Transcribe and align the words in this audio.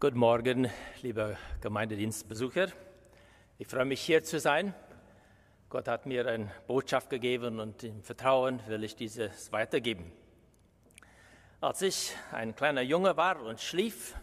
Guten 0.00 0.18
Morgen, 0.18 0.70
liebe 1.02 1.36
Gemeindedienstbesucher. 1.60 2.68
Ich 3.58 3.66
freue 3.66 3.84
mich, 3.84 4.00
hier 4.00 4.22
zu 4.22 4.38
sein. 4.38 4.72
Gott 5.70 5.88
hat 5.88 6.06
mir 6.06 6.24
eine 6.24 6.52
Botschaft 6.68 7.10
gegeben 7.10 7.58
und 7.58 7.82
im 7.82 8.04
Vertrauen 8.04 8.60
will 8.68 8.84
ich 8.84 8.94
dieses 8.94 9.50
weitergeben. 9.50 10.12
Als 11.60 11.82
ich 11.82 12.14
ein 12.30 12.54
kleiner 12.54 12.82
Junge 12.82 13.16
war 13.16 13.42
und 13.42 13.60
schlief, 13.60 14.14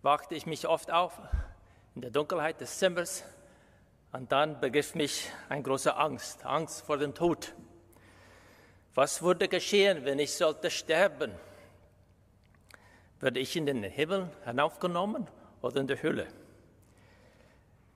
wachte 0.00 0.34
ich 0.34 0.46
mich 0.46 0.66
oft 0.66 0.90
auf 0.90 1.20
in 1.94 2.00
der 2.00 2.10
Dunkelheit 2.10 2.58
des 2.62 2.78
Zimmers 2.78 3.24
und 4.12 4.32
dann 4.32 4.58
begriff 4.58 4.94
mich 4.94 5.28
eine 5.50 5.64
große 5.64 5.94
Angst, 5.94 6.46
Angst 6.46 6.86
vor 6.86 6.96
dem 6.96 7.14
Tod. 7.14 7.52
Was 8.94 9.20
würde 9.20 9.48
geschehen, 9.48 10.06
wenn 10.06 10.18
ich 10.18 10.32
sollte 10.32 10.70
sterben? 10.70 11.32
Würde 13.20 13.40
ich 13.40 13.56
in 13.56 13.66
den 13.66 13.82
Himmel 13.82 14.30
hinaufgenommen 14.44 15.26
oder 15.60 15.80
in 15.80 15.88
der 15.88 16.00
Hölle? 16.00 16.28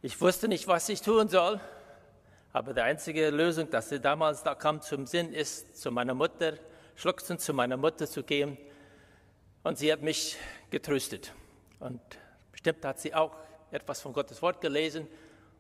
Ich 0.01 0.21
wusste 0.21 0.49
nicht, 0.49 0.67
was 0.67 0.89
ich 0.89 1.01
tun 1.01 1.29
soll, 1.29 1.61
aber 2.53 2.75
die 2.75 2.81
einzige 2.81 3.31
Lösung, 3.31 3.71
dass 3.71 3.89
sie 3.89 4.01
damals 4.01 4.43
da 4.43 4.57
kam 4.57 4.81
zum 4.81 5.07
Sinn, 5.07 5.33
ist, 5.33 5.81
zu 5.81 5.93
meiner 5.93 6.15
Mutter, 6.15 6.55
schluchzend 6.97 7.41
zu 7.41 7.55
meiner 7.55 7.77
Mutter 7.77 8.09
zu 8.09 8.25
gehen. 8.25 8.59
Und 9.63 9.79
sie 9.79 9.93
hat 9.93 10.03
mich 10.03 10.37
getröstet. 10.71 11.33
Und 11.79 12.01
bestimmt 12.51 12.85
hat 12.85 12.99
sie 12.99 13.15
auch 13.15 13.37
etwas 13.71 14.01
von 14.01 14.13
Gottes 14.13 14.43
Wort 14.43 14.61
gelesen. 14.61 15.07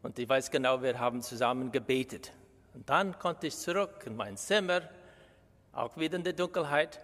Und 0.02 0.18
ich 0.18 0.29
weiß 0.29 0.51
genau, 0.51 0.82
wir 0.82 0.98
haben 0.98 1.23
zusammen 1.23 1.70
gebetet. 1.70 2.32
Und 2.74 2.90
dann 2.90 3.16
konnte 3.16 3.46
ich 3.46 3.56
zurück 3.56 4.02
in 4.06 4.16
mein 4.16 4.37
Zimmer, 4.37 4.82
auch 5.73 5.96
wieder 5.96 6.16
in 6.16 6.24
der 6.24 6.32
Dunkelheit 6.32 6.98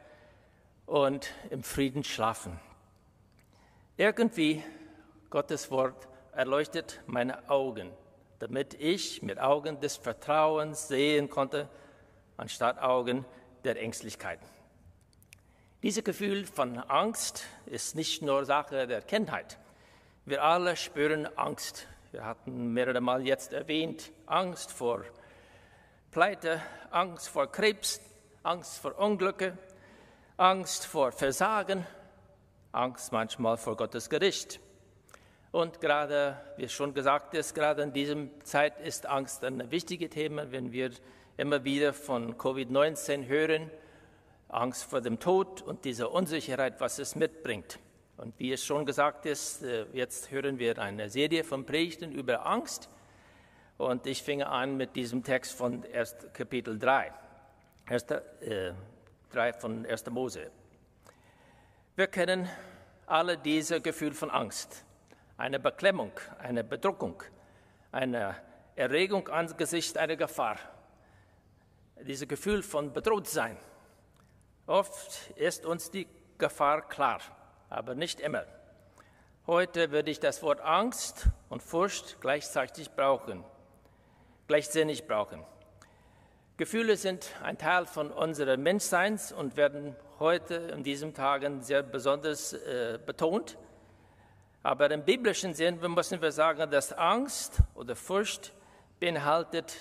und 0.89 1.31
im 1.51 1.63
Frieden 1.63 2.03
schlafen. 2.03 2.59
Irgendwie, 3.97 4.63
Gottes 5.31 5.71
Wort 5.71 6.09
erleuchtet 6.33 7.01
meine 7.07 7.51
Augen, 7.51 7.91
damit 8.39 8.75
ich 8.75 9.23
mit 9.23 9.39
Augen 9.39 9.81
des 9.81 9.97
Vertrauens 9.97 10.89
sehen 10.89 11.29
konnte, 11.29 11.69
anstatt 12.37 12.81
Augen 12.81 13.25
der 13.65 13.81
Ängstlichkeit. 13.81 14.41
Dieses 15.83 16.03
Gefühl 16.05 16.47
von 16.47 16.79
Angst 16.79 17.45
ist 17.67 17.95
nicht 17.95 18.23
nur 18.23 18.45
Sache 18.45 18.87
der 18.87 19.03
Kindheit. 19.03 19.59
Wir 20.25 20.43
alle 20.43 20.77
spüren 20.77 21.27
Angst. 21.37 21.87
Wir 22.13 22.25
hatten 22.25 22.73
mehrere 22.73 23.01
Mal 23.01 23.27
jetzt 23.27 23.53
erwähnt, 23.53 24.11
Angst 24.27 24.73
vor 24.73 25.05
Pleite, 26.11 26.63
Angst 26.91 27.29
vor 27.29 27.47
Krebs, 27.53 28.01
Angst 28.43 28.79
vor 28.79 28.99
Unglücke, 28.99 29.59
Angst 30.41 30.87
vor 30.87 31.11
Versagen, 31.11 31.85
Angst 32.71 33.11
manchmal 33.11 33.57
vor 33.57 33.77
Gottes 33.77 34.09
Gericht. 34.09 34.61
Und 35.51 35.81
gerade, 35.81 36.41
wie 36.57 36.69
schon 36.69 36.95
gesagt 36.95 37.35
ist, 37.35 37.57
gerade 37.57 37.83
in 37.83 37.93
dieser 37.93 38.15
Zeit 38.45 38.81
ist 38.81 39.07
Angst 39.07 39.43
ein 39.43 39.69
wichtiges 39.73 40.11
Thema, 40.11 40.53
wenn 40.53 40.71
wir 40.71 40.93
immer 41.39 41.65
wieder 41.65 41.93
von 41.93 42.39
Covid-19 42.39 43.27
hören, 43.27 43.69
Angst 44.49 44.85
vor 44.85 45.01
dem 45.01 45.19
Tod 45.19 45.61
und 45.63 45.85
diese 45.85 46.09
Unsicherheit, 46.09 46.81
was 46.81 47.01
es 47.01 47.17
mitbringt. 47.17 47.81
Und 48.17 48.39
wie 48.39 48.53
es 48.53 48.65
schon 48.65 48.87
gesagt 48.87 49.27
ist, 49.27 49.65
äh, 49.65 49.87
jetzt 49.93 50.31
hören 50.31 50.61
wir 50.61 50.79
eine 50.79 51.11
Serie 51.11 51.43
von 51.43 51.67
Predigten 51.67 52.13
über 52.13 52.47
Angst. 52.47 52.89
Und 53.77 54.07
ich 54.07 54.23
fange 54.23 54.47
an 54.47 54.77
mit 54.77 54.95
diesem 54.95 55.25
Text 55.25 55.53
von 55.55 55.85
1. 55.93 56.33
Kapitel 56.33 56.79
3. 56.79 57.13
1. 57.87 58.07
3 59.31 59.53
von 59.53 59.87
1. 59.87 60.07
Mose. 60.11 60.51
Wir 61.97 62.07
kennen 62.07 62.49
alle 63.07 63.37
diese 63.37 63.81
Gefühl 63.81 64.15
von 64.15 64.31
Angst, 64.31 64.85
eine 65.37 65.61
Beklemmung, 65.61 66.13
eine 66.39 66.65
Bedruckung, 66.65 67.23
eine 67.93 68.37
Erregung 68.77 69.29
angesichts 69.29 69.97
einer 69.97 70.17
Gefahr, 70.17 70.57
dieses 72.01 72.29
Gefühl 72.29 72.63
von 72.63 72.93
bedroht 72.93 73.27
sein. 73.27 73.57
Oft 74.67 75.31
ist 75.37 75.67
uns 75.67 75.91
die 75.91 76.07
Gefahr 76.39 76.89
klar, 76.89 77.21
aber 77.69 77.95
nicht 77.95 78.21
immer. 78.21 78.45
Heute 79.47 79.91
würde 79.91 80.11
ich 80.11 80.21
das 80.21 80.43
Wort 80.43 80.61
Angst 80.61 81.29
und 81.49 81.63
Furcht 81.63 82.21
gleichzeitig 82.21 82.91
brauchen, 82.93 83.45
gleichsinnig 84.47 85.07
brauchen. 85.07 85.45
Gefühle 86.59 86.97
sind 86.97 87.31
ein 87.45 87.57
Teil 87.57 87.87
von 87.87 88.11
unserem 88.11 88.65
Menschseins 88.65 89.31
und 89.31 89.57
werden 89.57 89.95
heute 90.19 90.57
in 90.57 90.83
diesen 90.83 91.15
Tagen 91.15 91.63
sehr 91.63 91.85
besonders 91.85 92.53
äh, 92.53 92.99
betont. 93.07 93.57
Aber 94.65 94.91
im 94.91 95.05
biblischen 95.05 95.55
Sinn 95.55 95.79
müssen 95.81 96.21
wir 96.21 96.33
sagen, 96.33 96.69
dass 96.69 96.93
Angst 96.93 97.61
oder 97.77 97.95
Furcht 97.95 98.53
beinhaltet 98.99 99.77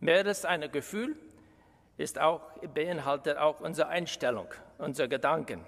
mehr 0.00 0.24
als 0.24 0.46
ein 0.46 0.72
Gefühl, 0.72 1.16
ist 1.98 2.18
auch, 2.18 2.40
beinhaltet 2.72 3.36
auch 3.36 3.60
unsere 3.60 3.88
Einstellung, 3.88 4.48
unsere 4.78 5.10
Gedanken, 5.10 5.66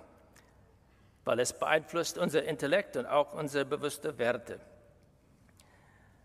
weil 1.27 1.41
es 1.41 1.53
beeinflusst 1.53 2.17
unser 2.17 2.43
Intellekt 2.45 2.97
und 2.97 3.05
auch 3.05 3.35
unsere 3.35 3.67
bewussten 3.67 4.17
Werte. 4.17 4.59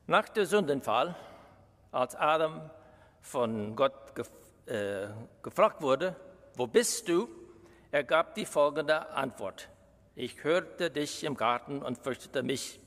Nach 0.08 0.30
dem 0.30 0.46
Sündenfall, 0.46 1.14
als 1.92 2.16
Adam 2.16 2.70
von 3.24 3.76
Gott 3.76 4.14
gef 4.14 4.30
äh, 4.68 5.08
gefragt 5.42 5.82
wurde, 5.82 6.16
wo 6.56 6.68
bist 6.68 7.10
du? 7.10 7.28
Er 7.92 8.04
gab 8.04 8.36
die 8.36 8.46
folgende 8.46 9.10
Antwort. 9.10 9.70
Ich 10.16 10.44
hörte 10.44 10.92
dich 10.92 11.24
im 11.24 11.36
Garten 11.36 11.82
und 11.82 11.98
fürchtete 11.98 12.44
mich. 12.44 12.80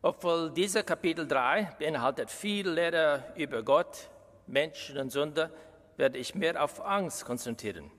Obwohl 0.00 0.50
dieser 0.50 0.82
Kapitel 0.82 1.28
3 1.28 1.76
beinhaltet 1.78 2.30
viel 2.30 2.68
Lehre 2.68 3.22
über 3.36 3.62
Gott, 3.62 4.08
Menschen 4.46 4.98
und 4.98 5.10
Sünder, 5.10 5.50
werde 5.96 6.18
ich 6.18 6.34
mehr 6.34 6.62
auf 6.62 6.84
Angst 6.84 7.24
konzentrieren. 7.24 7.90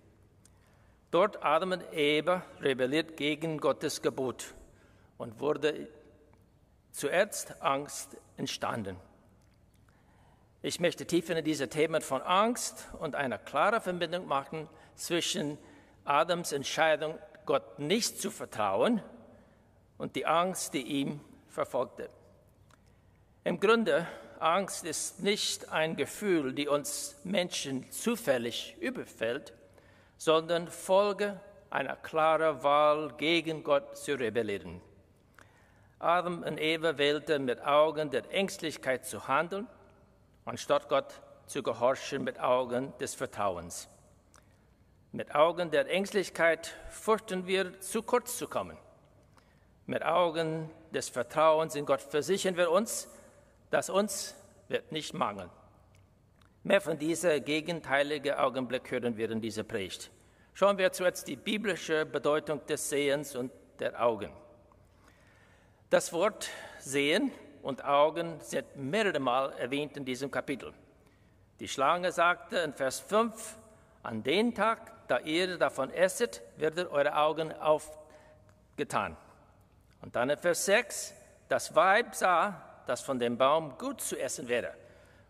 Dort 1.12 1.44
Adam 1.46 1.74
und 1.74 1.94
Eva 1.94 2.44
rebelliert 2.60 3.16
gegen 3.16 3.60
Gottes 3.60 4.02
Gebot 4.02 4.54
und 5.18 5.40
wurde 5.40 5.88
zuerst 6.92 7.62
Angst 7.62 8.18
entstanden. 8.36 8.98
Ich 10.66 10.80
möchte 10.80 11.06
tiefer 11.06 11.36
in 11.36 11.44
diese 11.44 11.68
Themen 11.68 12.02
von 12.02 12.22
Angst 12.22 12.88
und 13.00 13.16
einer 13.16 13.38
klaren 13.38 13.82
Verbindung 13.82 14.26
machen 14.28 14.70
zwischen 14.96 15.58
Adams 16.06 16.54
Entscheidung, 16.54 17.20
Gott 17.46 17.80
nicht 17.80 18.22
zu 18.22 18.32
vertrauen 18.32 19.02
und 19.98 20.16
die 20.16 20.26
Angst, 20.26 20.74
die 20.74 20.84
ihm 20.84 21.20
verfolgte. 21.50 22.10
Im 23.44 23.60
Grunde, 23.60 24.08
Angst 24.40 24.86
ist 24.86 25.20
nicht 25.20 25.70
ein 25.70 25.98
Gefühl, 25.98 26.54
die 26.54 26.70
uns 26.70 27.18
Menschen 27.26 27.92
zufällig 27.92 28.78
überfällt, 28.80 29.52
sondern 30.16 30.70
Folge 30.70 31.42
einer 31.72 31.98
klaren 31.98 32.64
Wahl, 32.64 33.14
gegen 33.18 33.66
Gott 33.66 33.98
zu 33.98 34.14
rebellieren. 34.18 34.80
Adam 36.00 36.42
und 36.42 36.58
Eva 36.58 36.98
wählten 36.98 37.44
mit 37.44 37.62
Augen 37.66 38.12
der 38.12 38.32
Ängstlichkeit 38.32 39.06
zu 39.06 39.28
handeln 39.28 39.68
anstatt 40.46 40.90
Gott 40.90 41.22
zu 41.46 41.64
gehorchen 41.64 42.24
mit 42.24 42.40
Augen 42.40 42.94
des 43.00 43.16
Vertrauens. 43.16 43.88
Mit 45.12 45.36
Augen 45.36 45.70
der 45.70 45.90
Ängstlichkeit 45.90 46.74
fürchten 46.90 47.46
wir, 47.46 47.80
zu 47.80 48.02
kurz 48.02 48.38
zu 48.38 48.48
kommen. 48.48 48.78
Mit 49.86 50.04
Augen 50.04 50.72
des 50.92 51.10
Vertrauens 51.10 51.76
in 51.76 51.86
Gott 51.86 52.02
versichern 52.02 52.58
wir 52.58 52.72
uns, 52.72 53.08
dass 53.70 53.90
uns 53.90 54.36
wird 54.70 54.92
nicht 54.92 55.14
mangeln. 55.14 55.50
Mehr 56.64 56.82
von 56.82 56.98
dieser 56.98 57.40
gegenteiligen 57.42 58.36
Augenblick 58.36 58.90
hören 58.90 59.18
wir 59.18 59.30
in 59.30 59.42
dieser 59.42 59.64
Predigt. 59.64 60.10
Schauen 60.54 60.78
wir 60.78 60.92
zuerst 60.92 61.28
die 61.28 61.36
biblische 61.36 62.06
Bedeutung 62.06 62.66
des 62.68 62.90
Sehens 62.90 63.36
und 63.36 63.52
der 63.80 64.02
Augen. 64.02 64.32
Das 65.90 66.14
Wort 66.14 66.50
Sehen 66.80 67.32
und 67.64 67.84
Augen 67.84 68.40
sind 68.42 68.76
mehrere 68.76 69.20
Mal 69.20 69.54
erwähnt 69.54 69.98
in 69.98 70.06
diesem 70.06 70.30
Kapitel. 70.30 70.72
Die 71.60 71.68
Schlange 71.68 72.12
sagte 72.12 72.58
in 72.58 72.74
Vers 72.74 73.00
5, 73.00 73.58
an 74.04 74.22
den 74.22 74.54
Tag, 74.54 75.08
da 75.08 75.18
ihr 75.20 75.58
davon 75.58 75.90
esset, 75.90 76.44
werden 76.58 76.88
eure 76.88 77.16
Augen 77.16 77.52
aufgetan. 77.54 79.18
Und 80.02 80.16
dann 80.16 80.30
in 80.30 80.38
Vers 80.38 80.66
6, 80.66 81.14
das 81.48 81.76
Weib 81.76 82.14
sah, 82.14 82.62
dass 82.86 83.02
von 83.02 83.18
dem 83.18 83.38
Baum 83.38 83.78
gut 83.78 84.02
zu 84.02 84.20
essen 84.20 84.48
wäre 84.48 84.74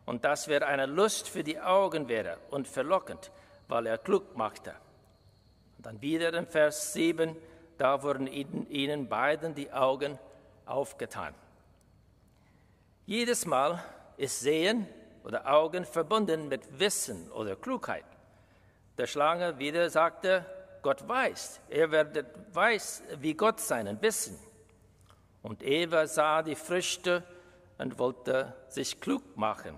und 0.06 0.25
das 0.25 0.47
wäre 0.47 0.65
eine 0.65 0.86
Lust 0.86 1.29
für 1.29 1.44
die 1.44 1.59
Augen 1.59 2.09
wäre 2.09 2.38
und 2.50 2.68
verlockend, 2.68 3.31
weil 3.68 3.88
er 3.88 3.97
klug 3.97 4.36
machte. 4.36 4.74
Und 5.77 5.86
dann 5.86 6.01
wieder 6.01 6.33
in 6.33 6.45
Vers 6.45 6.94
7, 6.94 7.36
da 7.77 8.03
wurden 8.03 8.27
ihnen 8.27 9.07
beiden 9.07 9.56
die 9.56 9.71
Augen 9.71 10.19
aufgetan. 10.65 11.33
Jedes 13.05 13.45
Mal 13.45 13.83
ist 14.15 14.39
Sehen 14.39 14.88
oder 15.25 15.51
Augen 15.51 15.83
verbunden 15.83 16.47
mit 16.47 16.79
Wissen 16.79 17.29
oder 17.31 17.57
Klugheit. 17.57 18.05
Der 18.97 19.07
Schlange 19.07 19.59
wieder 19.59 19.89
sagte, 19.89 20.45
Gott 20.81 21.05
weiß. 21.05 21.59
Er 21.67 21.91
wird, 21.91 22.25
weiß, 22.53 23.03
wie 23.19 23.33
Gott 23.33 23.59
seinen 23.59 24.01
wissen. 24.01 24.39
Und 25.41 25.63
Eva 25.63 26.07
sah 26.07 26.44
die 26.44 26.55
Früchte 26.55 27.23
und 27.77 28.00
wollte 28.00 28.53
sich 28.69 29.01
klug 29.01 29.35
machen. 29.35 29.77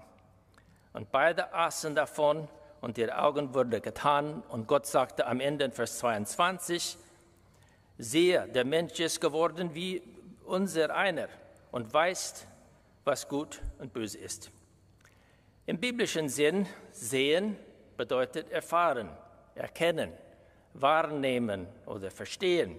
Und 0.94 1.12
beide 1.12 1.52
aßen 1.52 1.96
davon 1.96 2.48
und 2.80 3.00
ihre 3.00 3.18
Augen 3.18 3.56
wurden 3.56 3.82
getan. 3.82 4.44
Und 4.50 4.68
Gott 4.68 4.86
sagte 4.86 5.26
am 5.26 5.40
Ende 5.40 5.66
in 5.66 5.72
Vers 5.72 5.98
22, 5.98 6.96
siehe, 7.98 8.48
der 8.50 8.66
Mensch 8.66 9.00
ist 9.00 9.20
geworden 9.20 9.74
wie 9.74 10.04
unser 10.44 10.96
einer 10.96 11.28
und 11.72 11.92
weiß, 11.92 12.46
was 13.06 13.28
gut 13.28 13.62
und 13.78 13.94
böse 13.94 14.18
ist. 14.18 14.52
Im 15.68 15.80
biblischen 15.80 16.28
Sinn, 16.28 16.68
sehen 16.92 17.56
bedeutet 17.98 18.50
erfahren, 18.50 19.10
erkennen, 19.54 20.12
wahrnehmen 20.74 21.68
oder 21.86 22.12
verstehen. 22.12 22.78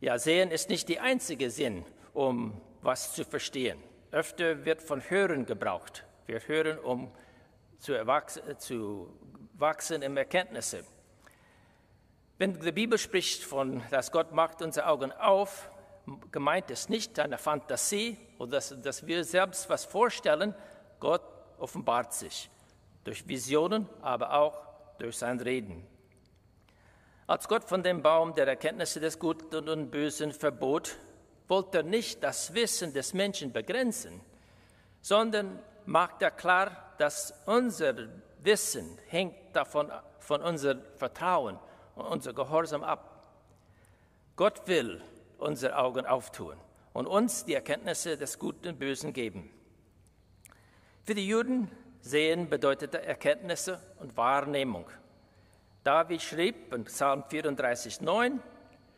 Ja, 0.00 0.18
sehen 0.18 0.50
ist 0.50 0.68
nicht 0.68 0.88
die 0.88 0.98
einzige 0.98 1.50
Sinn, 1.50 1.84
um 2.14 2.60
was 2.82 3.14
zu 3.14 3.24
verstehen. 3.24 3.82
Öfter 4.10 4.64
wird 4.64 4.82
von 4.82 5.00
Hören 5.08 5.44
gebraucht. 5.44 6.04
Wir 6.26 6.40
hören, 6.40 6.78
um 6.78 7.10
zu, 7.78 7.94
zu 8.58 9.12
wachsen 9.54 10.02
in 10.02 10.16
Erkenntnisse. 10.16 10.84
Wenn 12.38 12.58
die 12.60 12.72
Bibel 12.72 12.98
spricht 12.98 13.42
von, 13.42 13.82
dass 13.90 14.12
Gott 14.12 14.32
macht 14.32 14.62
unsere 14.62 14.86
Augen 14.86 15.12
auf, 15.12 15.70
gemeint 16.30 16.70
ist 16.70 16.90
nicht 16.90 17.18
eine 17.18 17.38
Fantasie 17.38 18.18
oder 18.38 18.52
dass, 18.52 18.74
dass 18.80 19.06
wir 19.06 19.24
selbst 19.24 19.68
was 19.68 19.84
vorstellen. 19.84 20.54
Gott 21.00 21.22
offenbart 21.58 22.12
sich 22.12 22.50
durch 23.04 23.26
Visionen, 23.26 23.88
aber 24.02 24.34
auch 24.34 24.60
durch 24.98 25.16
sein 25.16 25.40
Reden. 25.40 25.86
Als 27.26 27.46
Gott 27.46 27.64
von 27.64 27.82
dem 27.82 28.02
Baum 28.02 28.34
der 28.34 28.46
Erkenntnisse 28.46 29.00
des 29.00 29.18
Guten 29.18 29.68
und 29.68 29.90
Bösen 29.90 30.32
verbot, 30.32 30.96
wollte 31.46 31.78
er 31.78 31.84
nicht 31.84 32.22
das 32.22 32.54
Wissen 32.54 32.92
des 32.92 33.14
Menschen 33.14 33.52
begrenzen, 33.52 34.20
sondern 35.00 35.58
macht 35.86 36.22
er 36.22 36.30
klar, 36.30 36.94
dass 36.98 37.32
unser 37.46 37.94
Wissen 38.42 38.98
hängt 39.08 39.54
davon 39.54 39.90
von 40.20 40.42
unserem 40.42 40.82
Vertrauen 40.96 41.58
und 41.94 42.06
unser 42.06 42.32
Gehorsam 42.32 42.82
ab. 42.82 43.32
Gott 44.36 44.66
will 44.66 45.02
unsere 45.38 45.76
Augen 45.76 46.06
auftun 46.06 46.56
und 46.92 47.06
uns 47.06 47.44
die 47.44 47.54
Erkenntnisse 47.54 48.16
des 48.16 48.38
Guten 48.38 48.68
und 48.68 48.78
Bösen 48.78 49.12
geben. 49.12 49.50
Für 51.04 51.14
die 51.14 51.26
Juden 51.26 51.70
sehen 52.00 52.48
bedeutete 52.48 53.02
Erkenntnisse 53.02 53.80
und 53.98 54.16
Wahrnehmung. 54.16 54.90
David 55.84 56.20
schrieb 56.20 56.72
in 56.74 56.84
Psalm 56.84 57.24
34, 57.28 58.00
9, 58.00 58.42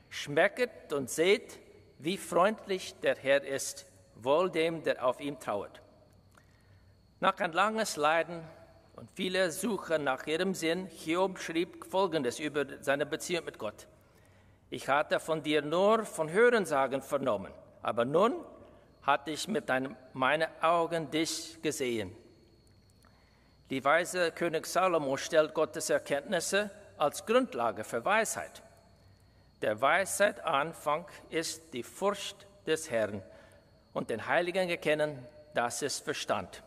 Schmecket 0.08 0.92
und 0.92 1.08
seht, 1.08 1.60
wie 1.98 2.16
freundlich 2.16 2.98
der 3.00 3.16
Herr 3.16 3.44
ist, 3.44 3.86
wohl 4.16 4.50
dem, 4.50 4.82
der 4.82 5.04
auf 5.04 5.20
ihm 5.20 5.38
trauert. 5.38 5.80
Nach 7.20 7.38
ein 7.38 7.52
langes 7.52 7.96
Leiden 7.96 8.42
und 8.96 9.08
viele 9.14 9.50
Suche 9.50 9.98
nach 9.98 10.26
ihrem 10.26 10.54
Sinn, 10.54 10.86
Hiob 10.86 11.38
schrieb 11.38 11.84
Folgendes 11.86 12.40
über 12.40 12.64
seine 12.80 13.06
Beziehung 13.06 13.44
mit 13.44 13.58
Gott. 13.58 13.86
Ich 14.70 14.88
hatte 14.88 15.18
von 15.18 15.42
dir 15.42 15.62
nur 15.62 16.04
von 16.04 16.30
Hörensagen 16.30 17.02
vernommen, 17.02 17.52
aber 17.82 18.04
nun 18.04 18.34
hatte 19.02 19.32
ich 19.32 19.48
mit 19.48 19.68
meinen 20.12 20.48
Augen 20.60 21.10
dich 21.10 21.60
gesehen. 21.60 22.16
Die 23.68 23.84
weise 23.84 24.30
König 24.30 24.66
Salomo 24.66 25.16
stellt 25.16 25.54
Gottes 25.54 25.90
Erkenntnisse 25.90 26.70
als 26.96 27.26
Grundlage 27.26 27.82
für 27.82 28.04
Weisheit. 28.04 28.62
Der 29.62 29.80
Weisheit 29.80 30.44
Anfang 30.44 31.06
ist 31.30 31.72
die 31.72 31.82
Furcht 31.82 32.46
des 32.66 32.90
Herrn 32.90 33.22
und 33.92 34.10
den 34.10 34.26
Heiligen 34.26 34.70
erkennen, 34.70 35.26
das 35.54 35.82
ist 35.82 36.04
Verstand. 36.04 36.62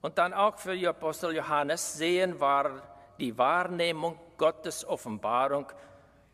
Und 0.00 0.16
dann 0.16 0.32
auch 0.32 0.58
für 0.58 0.74
die 0.74 0.88
Apostel 0.88 1.34
Johannes 1.36 1.94
sehen 1.98 2.40
war 2.40 2.82
die 3.18 3.36
Wahrnehmung 3.36 4.18
Gottes 4.38 4.86
Offenbarung 4.86 5.66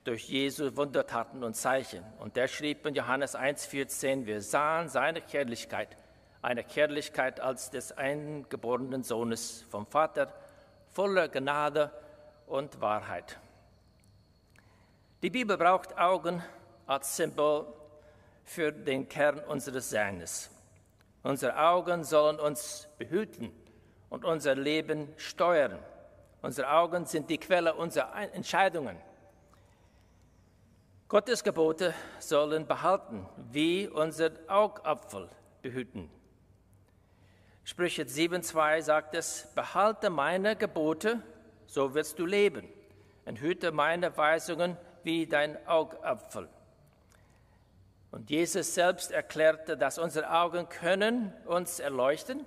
durch 0.07 0.29
Jesu 0.29 0.77
Wundertaten 0.77 1.43
und 1.43 1.55
Zeichen. 1.55 2.05
Und 2.21 2.37
der 2.37 2.49
schrieb 2.49 2.87
in 2.87 2.95
Johannes 2.95 3.37
1,14, 3.37 4.27
wir 4.27 4.41
sahen 4.41 4.89
seine 4.89 5.21
Herrlichkeit 5.21 5.97
eine 6.47 6.63
Herrlichkeit 6.63 7.41
als 7.41 7.71
des 7.71 7.91
eingeborenen 7.91 9.03
Sohnes 9.03 9.65
vom 9.69 9.85
Vater, 9.85 10.33
voller 10.93 11.29
Gnade 11.29 11.91
und 12.47 12.81
Wahrheit. 12.81 13.37
Die 15.23 15.31
Bibel 15.31 15.57
braucht 15.57 15.99
Augen 15.99 16.45
als 16.87 17.17
Symbol 17.17 17.67
für 18.45 18.71
den 18.71 19.09
Kern 19.09 19.41
unseres 19.41 19.91
Seins. 19.91 20.49
Unsere 21.25 21.59
Augen 21.59 22.05
sollen 22.05 22.39
uns 22.39 22.87
behüten 22.97 23.51
und 24.09 24.25
unser 24.25 24.55
Leben 24.55 25.09
steuern. 25.17 25.81
Unsere 26.43 26.71
Augen 26.71 27.07
sind 27.07 27.29
die 27.29 27.39
Quelle 27.39 27.75
unserer 27.75 28.15
Entscheidungen. 28.35 28.97
Gottes 31.09 31.45
Gebote 31.45 31.95
sollen 32.19 32.67
behalten, 32.67 33.29
wie 33.53 33.87
unser 33.87 34.33
Augapfel 34.49 35.29
behüten. 35.63 36.11
Sprüche 37.63 38.03
7,2 38.03 38.83
sagt 38.83 39.15
es, 39.15 39.47
behalte 39.55 40.11
meine 40.11 40.57
Gebote, 40.57 41.23
so 41.69 41.95
wirst 41.95 42.19
du 42.19 42.27
leben, 42.27 42.69
und 43.25 43.41
hüte 43.41 43.71
meine 43.71 44.17
Weisungen 44.17 44.77
wie 45.05 45.29
dein 45.29 45.65
Augapfel. 45.69 46.49
Und 48.11 48.29
Jesus 48.29 48.75
selbst 48.75 49.13
erklärte, 49.13 49.77
dass 49.77 49.99
unsere 49.99 50.29
Augen 50.29 50.69
können 50.69 51.33
uns 51.45 51.79
erleuchten 51.79 52.45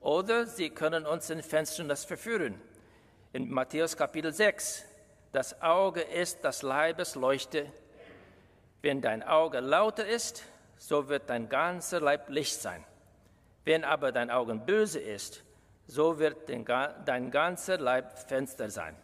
oder 0.00 0.44
sie 0.44 0.68
können 0.68 1.06
uns 1.06 1.30
in 1.30 1.42
Finsternis 1.42 2.04
verführen. 2.04 2.60
In 3.32 3.50
Matthäus 3.50 3.96
Kapitel 3.96 4.34
6, 4.34 4.84
das 5.32 5.62
Auge 5.62 6.02
ist 6.02 6.44
das 6.44 6.60
Leibesleuchte. 6.60 7.72
Wenn 8.82 9.00
dein 9.00 9.22
Auge 9.22 9.60
lauter 9.60 10.06
ist, 10.06 10.44
so 10.76 11.08
wird 11.08 11.30
dein 11.30 11.48
ganzer 11.48 12.00
Leib 12.00 12.28
Licht 12.28 12.60
sein. 12.60 12.84
Wenn 13.64 13.84
aber 13.84 14.10
dein 14.10 14.30
Augen 14.30 14.66
böse 14.66 14.98
ist, 14.98 15.44
so 15.86 16.18
wird 16.18 16.48
dein 16.48 17.30
ganzer 17.30 17.78
Leib 17.78 18.18
Fenster 18.28 18.70
sein. 18.70 18.96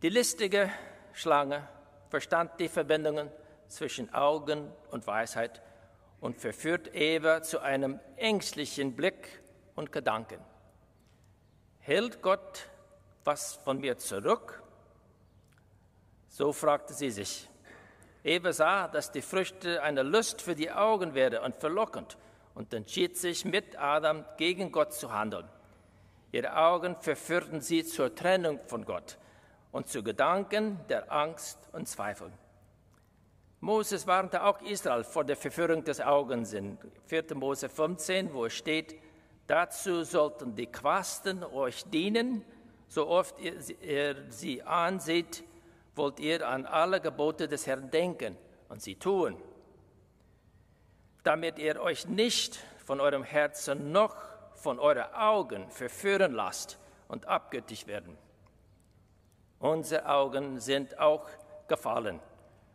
Die 0.00 0.08
listige 0.08 0.70
Schlange 1.12 1.68
verstand 2.08 2.58
die 2.60 2.68
Verbindungen 2.68 3.30
zwischen 3.68 4.12
Augen 4.14 4.72
und 4.90 5.06
Weisheit 5.06 5.60
und 6.20 6.40
verführt 6.40 6.94
Eva 6.94 7.42
zu 7.42 7.60
einem 7.60 8.00
ängstlichen 8.16 8.96
Blick 8.96 9.42
und 9.74 9.92
Gedanken. 9.92 10.40
Hält 11.80 12.22
Gott 12.22 12.68
was 13.24 13.54
von 13.56 13.80
mir 13.80 13.98
zurück? 13.98 14.62
So 16.28 16.52
fragte 16.52 16.94
sie 16.94 17.10
sich. 17.10 17.48
Eva 18.26 18.52
sah, 18.52 18.88
dass 18.88 19.12
die 19.12 19.22
Früchte 19.22 19.82
eine 19.84 20.02
Lust 20.02 20.42
für 20.42 20.56
die 20.56 20.72
Augen 20.72 21.14
wäre 21.14 21.42
und 21.42 21.54
verlockend 21.56 22.18
und 22.56 22.74
entschied 22.74 23.16
sich 23.16 23.44
mit 23.44 23.78
Adam 23.78 24.24
gegen 24.36 24.72
Gott 24.72 24.92
zu 24.92 25.12
handeln. 25.12 25.48
Ihre 26.32 26.56
Augen 26.56 26.96
verführten 26.96 27.60
sie 27.60 27.84
zur 27.84 28.12
Trennung 28.16 28.58
von 28.66 28.84
Gott 28.84 29.16
und 29.70 29.88
zu 29.88 30.02
Gedanken 30.02 30.80
der 30.88 31.12
Angst 31.12 31.56
und 31.72 31.86
Zweifel. 31.86 32.32
Moses 33.60 34.08
warnte 34.08 34.42
auch 34.42 34.60
Israel 34.60 35.04
vor 35.04 35.24
der 35.24 35.36
Verführung 35.36 35.84
des 35.84 36.00
Augens 36.00 36.52
in 36.52 36.78
4. 37.06 37.36
Mose 37.36 37.68
15, 37.68 38.34
wo 38.34 38.46
es 38.46 38.54
steht, 38.54 38.96
dazu 39.46 40.02
sollten 40.02 40.56
die 40.56 40.66
Quasten 40.66 41.44
euch 41.44 41.84
dienen, 41.90 42.44
so 42.88 43.06
oft 43.06 43.36
ihr, 43.38 44.16
sie 44.30 44.62
anseht, 44.64 45.44
wollt 45.96 46.20
ihr 46.20 46.46
an 46.46 46.66
alle 46.66 47.00
Gebote 47.00 47.48
des 47.48 47.66
Herrn 47.66 47.90
denken 47.90 48.36
und 48.68 48.82
sie 48.82 48.96
tun 48.96 49.36
damit 51.26 51.58
ihr 51.58 51.80
euch 51.80 52.06
nicht 52.06 52.60
von 52.84 53.00
eurem 53.00 53.24
Herzen 53.24 53.90
noch 53.90 54.14
von 54.54 54.78
euren 54.78 55.12
Augen 55.12 55.68
verführen 55.70 56.32
lasst 56.32 56.78
und 57.08 57.26
abgöttisch 57.26 57.88
werden. 57.88 58.16
Unsere 59.58 60.06
Augen 60.06 60.60
sind 60.60 61.00
auch 61.00 61.28
gefallen, 61.66 62.20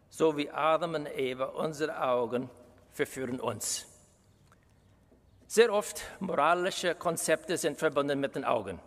so 0.09 0.35
wie 0.35 0.49
Adam 0.51 0.95
und 0.95 1.07
Eva, 1.17 1.45
unsere 1.45 2.01
Augen 2.01 2.49
verführen 2.91 3.39
uns. 3.39 3.87
Sehr 5.47 5.71
oft 5.71 6.03
moralische 6.19 6.93
Konzepte 6.95 7.55
sind 7.55 7.77
verbunden 7.77 8.19
mit 8.19 8.35
den 8.35 8.43
Augen, 8.43 8.81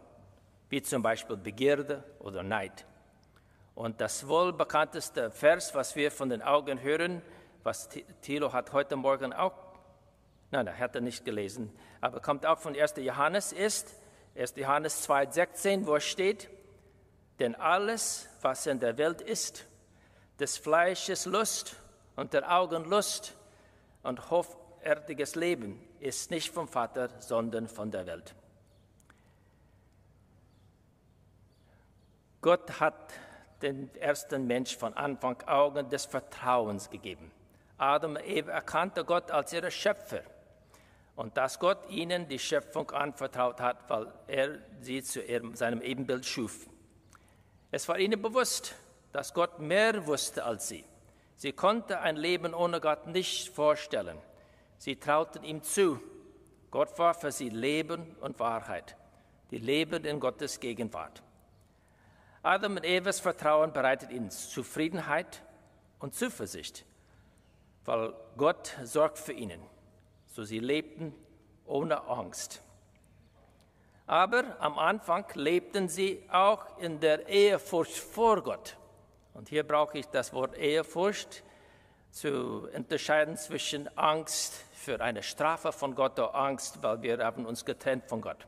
wie 0.68 0.82
zum 0.82 1.02
Beispiel 1.02 1.38
Begierde 1.38 2.04
oder 2.18 2.42
Neid. 2.42 2.84
Und 3.74 4.00
das 4.00 4.28
wohl 4.28 4.52
bekannteste 4.52 5.30
Vers, 5.30 5.74
was 5.74 5.96
wir 5.96 6.10
von 6.10 6.28
den 6.28 6.42
Augen 6.42 6.80
hören, 6.80 7.22
was 7.62 7.88
Thilo 8.20 8.52
hat 8.52 8.72
heute 8.72 8.96
Morgen 8.96 9.32
auch, 9.32 9.54
nein, 10.50 10.66
er 10.66 10.78
hat 10.78 10.94
er 10.94 11.00
nicht 11.00 11.24
gelesen, 11.24 11.74
aber 12.00 12.20
kommt 12.20 12.46
auch 12.46 12.58
von 12.58 12.76
1. 12.76 12.94
Johannes, 12.98 13.52
ist 13.52 13.94
1. 14.36 14.54
Johannes 14.56 15.08
2,16, 15.08 15.86
wo 15.86 15.98
steht, 15.98 16.48
Denn 17.38 17.54
alles, 17.56 18.28
was 18.42 18.66
in 18.66 18.78
der 18.78 18.96
Welt 18.96 19.20
ist, 19.20 19.64
des 20.38 20.56
Fleisches 20.56 21.26
Lust 21.26 21.76
und 22.16 22.32
der 22.32 22.52
Augen 22.52 22.84
Lust 22.84 23.34
und 24.02 24.30
hoffärtiges 24.30 25.34
Leben, 25.34 25.80
ist 26.00 26.30
nicht 26.30 26.52
vom 26.52 26.68
Vater, 26.68 27.08
sondern 27.20 27.66
von 27.66 27.90
der 27.90 28.06
Welt. 28.06 28.34
Gott 32.40 32.78
hat 32.78 33.14
den 33.64 33.90
ersten 33.96 34.46
Mensch 34.46 34.76
von 34.76 34.94
Anfang 34.94 35.42
Augen 35.46 35.88
des 35.88 36.04
Vertrauens 36.04 36.90
gegeben. 36.90 37.32
Adam 37.78 38.12
und 38.12 38.24
Eva 38.24 38.52
erkannte 38.52 39.04
Gott 39.04 39.30
als 39.30 39.52
ihre 39.52 39.70
Schöpfer 39.70 40.20
und 41.16 41.36
dass 41.36 41.58
Gott 41.58 41.78
ihnen 41.88 42.28
die 42.28 42.38
Schöpfung 42.38 42.90
anvertraut 42.90 43.60
hat, 43.60 43.88
weil 43.88 44.12
er 44.26 44.58
sie 44.80 45.02
zu 45.02 45.20
ihrem, 45.22 45.54
seinem 45.54 45.80
Ebenbild 45.80 46.24
schuf. 46.24 46.66
Es 47.70 47.88
war 47.88 47.98
ihnen 47.98 48.20
bewusst, 48.20 48.74
dass 49.12 49.34
Gott 49.34 49.58
mehr 49.58 50.06
wusste 50.06 50.44
als 50.44 50.68
sie. 50.68 50.84
Sie 51.36 51.52
konnte 51.52 52.00
ein 52.00 52.16
Leben 52.16 52.54
ohne 52.54 52.80
Gott 52.80 53.06
nicht 53.06 53.48
vorstellen. 53.48 54.18
Sie 54.78 54.96
trauten 54.96 55.42
ihm 55.42 55.62
zu. 55.62 56.00
Gott 56.70 56.98
war 56.98 57.14
für 57.14 57.32
sie 57.32 57.48
Leben 57.48 58.16
und 58.20 58.38
Wahrheit, 58.40 58.96
die 59.50 59.58
Leben 59.58 60.04
in 60.04 60.20
Gottes 60.20 60.60
Gegenwart. 60.60 61.22
Adam 62.44 62.76
und 62.76 62.84
Evas 62.84 63.20
Vertrauen 63.20 63.72
bereitet 63.72 64.10
ihnen 64.10 64.30
Zufriedenheit 64.30 65.42
und 65.98 66.14
Zuversicht, 66.14 66.84
weil 67.86 68.12
Gott 68.36 68.76
sorgt 68.82 69.18
für 69.18 69.32
ihnen. 69.32 69.62
So 70.26 70.44
sie 70.44 70.58
lebten 70.58 71.14
ohne 71.64 72.06
Angst. 72.06 72.60
Aber 74.06 74.44
am 74.60 74.78
Anfang 74.78 75.24
lebten 75.32 75.88
sie 75.88 76.22
auch 76.30 76.78
in 76.78 77.00
der 77.00 77.26
Ehrfurcht 77.28 77.96
vor 77.96 78.42
Gott. 78.42 78.76
Und 79.32 79.48
hier 79.48 79.66
brauche 79.66 79.96
ich 79.96 80.06
das 80.08 80.34
Wort 80.34 80.58
Ehrfurcht 80.58 81.42
zu 82.10 82.68
unterscheiden 82.76 83.38
zwischen 83.38 83.88
Angst 83.96 84.62
für 84.74 85.00
eine 85.00 85.22
Strafe 85.22 85.72
von 85.72 85.94
Gott 85.94 86.18
oder 86.18 86.34
Angst, 86.34 86.82
weil 86.82 87.00
wir 87.00 87.24
haben 87.24 87.46
uns 87.46 87.64
getrennt 87.64 88.04
von 88.06 88.20
Gott. 88.20 88.46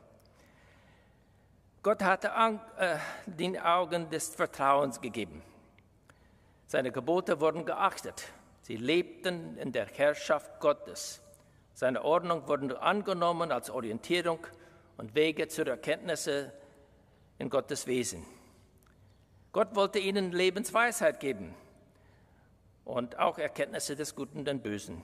Gott 1.87 2.03
hatte 2.03 2.31
äh, 2.79 2.97
den 3.27 3.57
Augen 3.57 4.09
des 4.09 4.35
Vertrauens 4.35 4.99
gegeben. 4.99 5.41
Seine 6.65 6.91
Gebote 6.91 7.39
wurden 7.39 7.65
geachtet. 7.65 8.27
Sie 8.61 8.75
lebten 8.75 9.55
in 9.55 9.71
der 9.71 9.85
Herrschaft 9.85 10.59
Gottes. 10.59 11.21
Seine 11.73 12.03
Ordnung 12.03 12.45
wurden 12.49 12.73
angenommen 12.73 13.53
als 13.53 13.69
Orientierung 13.69 14.45
und 14.97 15.15
Wege 15.15 15.47
zur 15.47 15.65
Erkenntnisse 15.67 16.51
in 17.39 17.49
Gottes 17.49 17.87
Wesen. 17.87 18.25
Gott 19.53 19.73
wollte 19.73 19.99
ihnen 19.99 20.33
Lebensweisheit 20.33 21.21
geben 21.21 21.55
und 22.83 23.17
auch 23.17 23.37
Erkenntnisse 23.37 23.95
des 23.95 24.13
Guten 24.13 24.45
und 24.45 24.61
Bösen. 24.61 25.03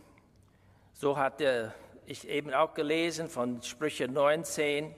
So 0.91 1.15
hatte 1.15 1.73
ich 2.07 2.27
eben 2.27 2.53
auch 2.53 2.73
gelesen 2.73 3.29
von 3.29 3.61
Sprüche 3.61 4.09
19, 4.09 4.93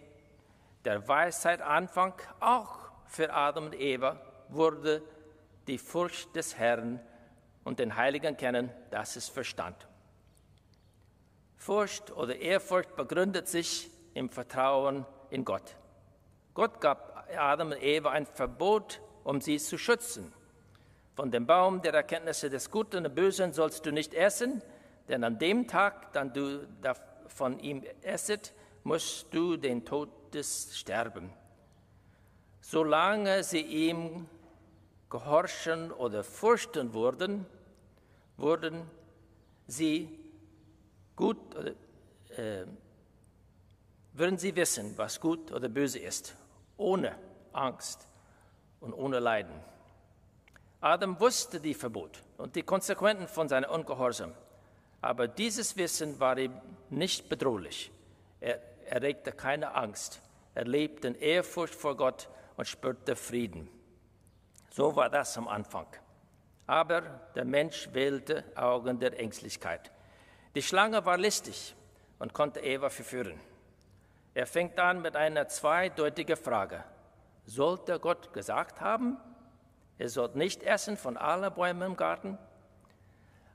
der 0.85 1.07
Weisheit 1.07 1.61
Anfang, 1.61 2.13
auch 2.39 2.77
für 3.07 3.33
Adam 3.33 3.65
und 3.65 3.75
Eva, 3.79 4.21
wurde 4.49 5.01
die 5.67 5.77
Furcht 5.77 6.35
des 6.35 6.57
Herrn 6.57 6.99
und 7.63 7.79
den 7.79 7.95
Heiligen 7.95 8.37
kennen, 8.37 8.69
das 8.91 9.17
ist 9.17 9.29
Verstand. 9.29 9.87
Furcht 11.57 12.11
oder 12.11 12.35
Ehrfurcht 12.35 12.95
begründet 12.95 13.47
sich 13.47 13.89
im 14.13 14.29
Vertrauen 14.29 15.05
in 15.31 15.43
Gott. 15.43 15.75
Gott 16.53 16.79
gab 16.79 17.27
Adam 17.35 17.71
und 17.71 17.81
Eva 17.81 18.11
ein 18.11 18.27
Verbot, 18.27 19.01
um 19.23 19.41
sie 19.41 19.57
zu 19.57 19.77
schützen. 19.77 20.31
Von 21.15 21.31
dem 21.31 21.47
Baum 21.47 21.81
der 21.81 21.93
Erkenntnisse 21.93 22.49
des 22.49 22.69
Guten 22.69 23.05
und 23.05 23.15
Bösen 23.15 23.51
sollst 23.51 23.85
du 23.85 23.91
nicht 23.91 24.13
essen, 24.13 24.61
denn 25.07 25.23
an 25.23 25.39
dem 25.39 25.67
Tag, 25.67 26.13
dann 26.13 26.33
du 26.33 26.67
von 27.27 27.59
ihm 27.59 27.83
esset, 28.03 28.53
musst 28.83 29.33
du 29.33 29.57
den 29.57 29.85
Tod 29.85 30.09
Todes 30.35 30.77
sterben. 30.77 31.31
Solange 32.59 33.41
sie 33.43 33.61
ihm 33.61 34.27
gehorchen 35.09 35.93
oder 35.93 36.25
fürchten 36.25 36.93
wurden, 36.93 37.45
wurden 38.35 38.81
sie 39.65 40.09
gut 41.15 41.37
oder, 41.55 41.71
äh, 42.37 42.65
würden 44.11 44.37
sie 44.37 44.53
wissen, 44.57 44.97
was 44.97 45.21
gut 45.21 45.53
oder 45.53 45.69
böse 45.69 45.99
ist, 45.99 46.35
ohne 46.75 47.15
Angst 47.53 48.05
und 48.81 48.93
ohne 48.93 49.19
Leiden. 49.19 49.55
Adam 50.81 51.17
wusste 51.17 51.61
die 51.61 51.73
Verbot 51.73 52.21
und 52.37 52.57
die 52.57 52.63
Konsequenzen 52.63 53.29
von 53.29 53.47
seinem 53.47 53.69
Ungehorsam, 53.69 54.33
aber 55.01 55.29
dieses 55.29 55.77
Wissen 55.77 56.19
war 56.19 56.37
ihm 56.37 56.59
nicht 56.89 57.29
bedrohlich. 57.29 57.89
Er 58.41 58.59
erregte 58.85 59.31
keine 59.31 59.73
Angst. 59.73 60.21
Er 60.55 60.65
lebte 60.65 61.09
in 61.09 61.15
Ehrfurcht 61.15 61.75
vor 61.75 61.95
Gott 61.95 62.29
und 62.55 62.67
spürte 62.67 63.15
Frieden. 63.15 63.69
So 64.71 64.95
war 64.95 65.09
das 65.09 65.37
am 65.37 65.47
Anfang. 65.47 65.87
Aber 66.65 67.01
der 67.35 67.45
Mensch 67.45 67.89
wählte 67.93 68.43
Augen 68.55 68.99
der 68.99 69.19
Ängstlichkeit. 69.19 69.91
Die 70.55 70.61
Schlange 70.61 71.05
war 71.05 71.17
listig 71.17 71.75
und 72.17 72.33
konnte 72.33 72.61
Eva 72.61 72.89
verführen. 72.89 73.39
Er 74.33 74.47
fängt 74.47 74.79
an 74.79 75.01
mit 75.01 75.15
einer 75.15 75.47
zweideutigen 75.47 76.37
Frage. 76.37 76.83
Sollte 77.45 77.99
Gott 77.99 78.33
gesagt 78.33 78.81
haben, 78.81 79.17
ihr 79.99 80.09
sollt 80.09 80.35
nicht 80.35 80.63
essen 80.63 80.97
von 80.97 81.17
allen 81.17 81.53
Bäumen 81.53 81.91
im 81.91 81.97
Garten? 81.97 82.37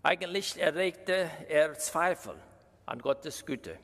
Eigentlich 0.03 0.61
erregte 0.61 1.31
er 1.49 1.75
Zweifel 1.75 2.35
an 2.87 3.01
Gottes 3.01 3.45
Güte. 3.45 3.79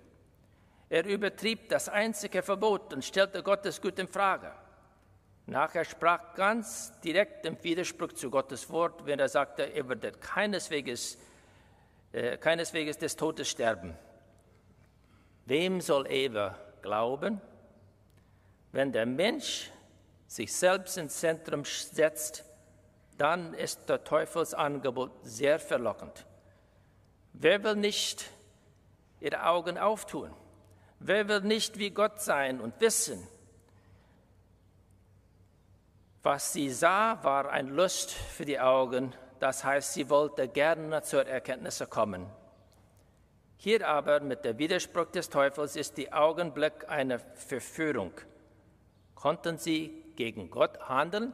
Er 0.88 1.04
übertrieb 1.04 1.68
das 1.68 1.88
einzige 1.88 2.42
Verbot 2.42 2.92
und 2.92 3.04
stellte 3.04 3.42
Gottes 3.42 3.80
Gut 3.80 3.98
in 3.98 4.06
Frage. 4.06 4.52
Nachher 5.46 5.84
sprach 5.84 6.34
ganz 6.34 6.92
direkt 7.00 7.46
im 7.46 7.62
Widerspruch 7.62 8.12
zu 8.12 8.30
Gottes 8.30 8.68
Wort, 8.70 9.06
wenn 9.06 9.18
er 9.18 9.28
sagte, 9.28 9.62
er 9.62 9.88
würde 9.88 10.12
keineswegs, 10.12 11.18
äh, 12.12 12.36
keineswegs 12.36 12.98
des 12.98 13.16
Todes 13.16 13.48
sterben. 13.48 13.96
Wem 15.44 15.80
soll 15.80 16.10
Eva 16.10 16.56
glauben? 16.82 17.40
Wenn 18.72 18.92
der 18.92 19.06
Mensch 19.06 19.70
sich 20.26 20.52
selbst 20.52 20.98
ins 20.98 21.18
Zentrum 21.18 21.64
setzt, 21.64 22.44
dann 23.16 23.54
ist 23.54 23.88
der 23.88 24.02
Teufelsangebot 24.02 25.10
sehr 25.22 25.58
verlockend. 25.58 26.26
Wer 27.32 27.62
will 27.62 27.76
nicht 27.76 28.30
ihre 29.20 29.46
Augen 29.46 29.78
auftun? 29.78 30.34
Wer 30.98 31.28
will 31.28 31.40
nicht 31.42 31.78
wie 31.78 31.90
Gott 31.90 32.20
sein 32.20 32.60
und 32.60 32.80
wissen? 32.80 33.26
Was 36.22 36.52
sie 36.52 36.70
sah, 36.70 37.22
war 37.22 37.50
ein 37.50 37.68
Lust 37.68 38.10
für 38.10 38.44
die 38.44 38.58
Augen, 38.58 39.14
das 39.38 39.62
heißt, 39.62 39.92
sie 39.92 40.10
wollte 40.10 40.48
gerne 40.48 41.02
zur 41.02 41.26
Erkenntnis 41.26 41.84
kommen. 41.88 42.26
Hier 43.58 43.86
aber 43.88 44.20
mit 44.20 44.44
der 44.44 44.58
Widerspruch 44.58 45.10
des 45.12 45.30
Teufels 45.30 45.76
ist 45.76 45.96
die 45.96 46.12
Augenblick 46.12 46.88
eine 46.88 47.18
Verführung. 47.18 48.12
Konnten 49.14 49.58
sie 49.58 50.04
gegen 50.16 50.50
Gott 50.50 50.88
handeln? 50.88 51.32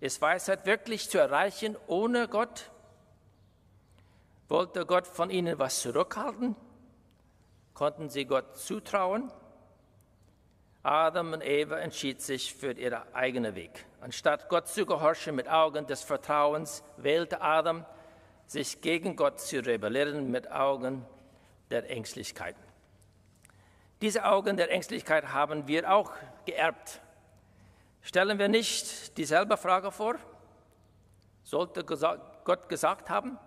Ist 0.00 0.20
Weisheit 0.20 0.66
wirklich 0.66 1.08
zu 1.08 1.18
erreichen 1.18 1.76
ohne 1.86 2.28
Gott? 2.28 2.70
Wollte 4.48 4.84
Gott 4.84 5.06
von 5.06 5.30
ihnen 5.30 5.58
was 5.58 5.80
zurückhalten? 5.80 6.56
Konnten 7.74 8.08
sie 8.08 8.24
Gott 8.24 8.56
zutrauen? 8.56 9.32
Adam 10.82 11.32
und 11.32 11.42
Eva 11.42 11.78
entschied 11.78 12.20
sich 12.20 12.54
für 12.54 12.72
ihren 12.72 13.02
eigenen 13.14 13.54
Weg. 13.54 13.86
Anstatt 14.00 14.48
Gott 14.48 14.66
zu 14.66 14.84
gehorchen 14.84 15.36
mit 15.36 15.48
Augen 15.48 15.86
des 15.86 16.02
Vertrauens, 16.02 16.82
wählte 16.96 17.40
Adam, 17.40 17.86
sich 18.46 18.80
gegen 18.80 19.14
Gott 19.14 19.40
zu 19.40 19.60
rebellieren 19.60 20.30
mit 20.30 20.50
Augen 20.50 21.06
der 21.70 21.88
Ängstlichkeit. 21.88 22.56
Diese 24.00 24.24
Augen 24.24 24.56
der 24.56 24.70
Ängstlichkeit 24.72 25.32
haben 25.32 25.68
wir 25.68 25.90
auch 25.90 26.12
geerbt. 26.44 27.00
Stellen 28.02 28.40
wir 28.40 28.48
nicht 28.48 29.16
dieselbe 29.16 29.56
Frage 29.56 29.92
vor? 29.92 30.16
Sollte 31.44 31.84
Gott 31.84 32.68
gesagt 32.68 33.08
haben, 33.08 33.38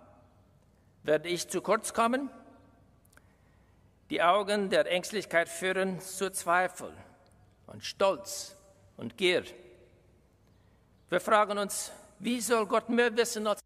werde 1.02 1.28
ich 1.28 1.48
zu 1.48 1.60
kurz 1.60 1.92
kommen? 1.92 2.30
Die 4.10 4.22
Augen 4.22 4.70
der 4.70 4.86
Ängstlichkeit 4.86 5.48
führen 5.48 6.00
zu 6.00 6.30
Zweifel 6.30 6.92
und 7.66 7.84
Stolz 7.84 8.56
und 8.96 9.16
Gier. 9.16 9.44
Wir 11.08 11.20
fragen 11.20 11.58
uns, 11.58 11.90
wie 12.20 12.40
soll 12.40 12.66
Gott 12.66 12.88
mehr 12.88 13.16
wissen 13.16 13.46
als 13.46 13.60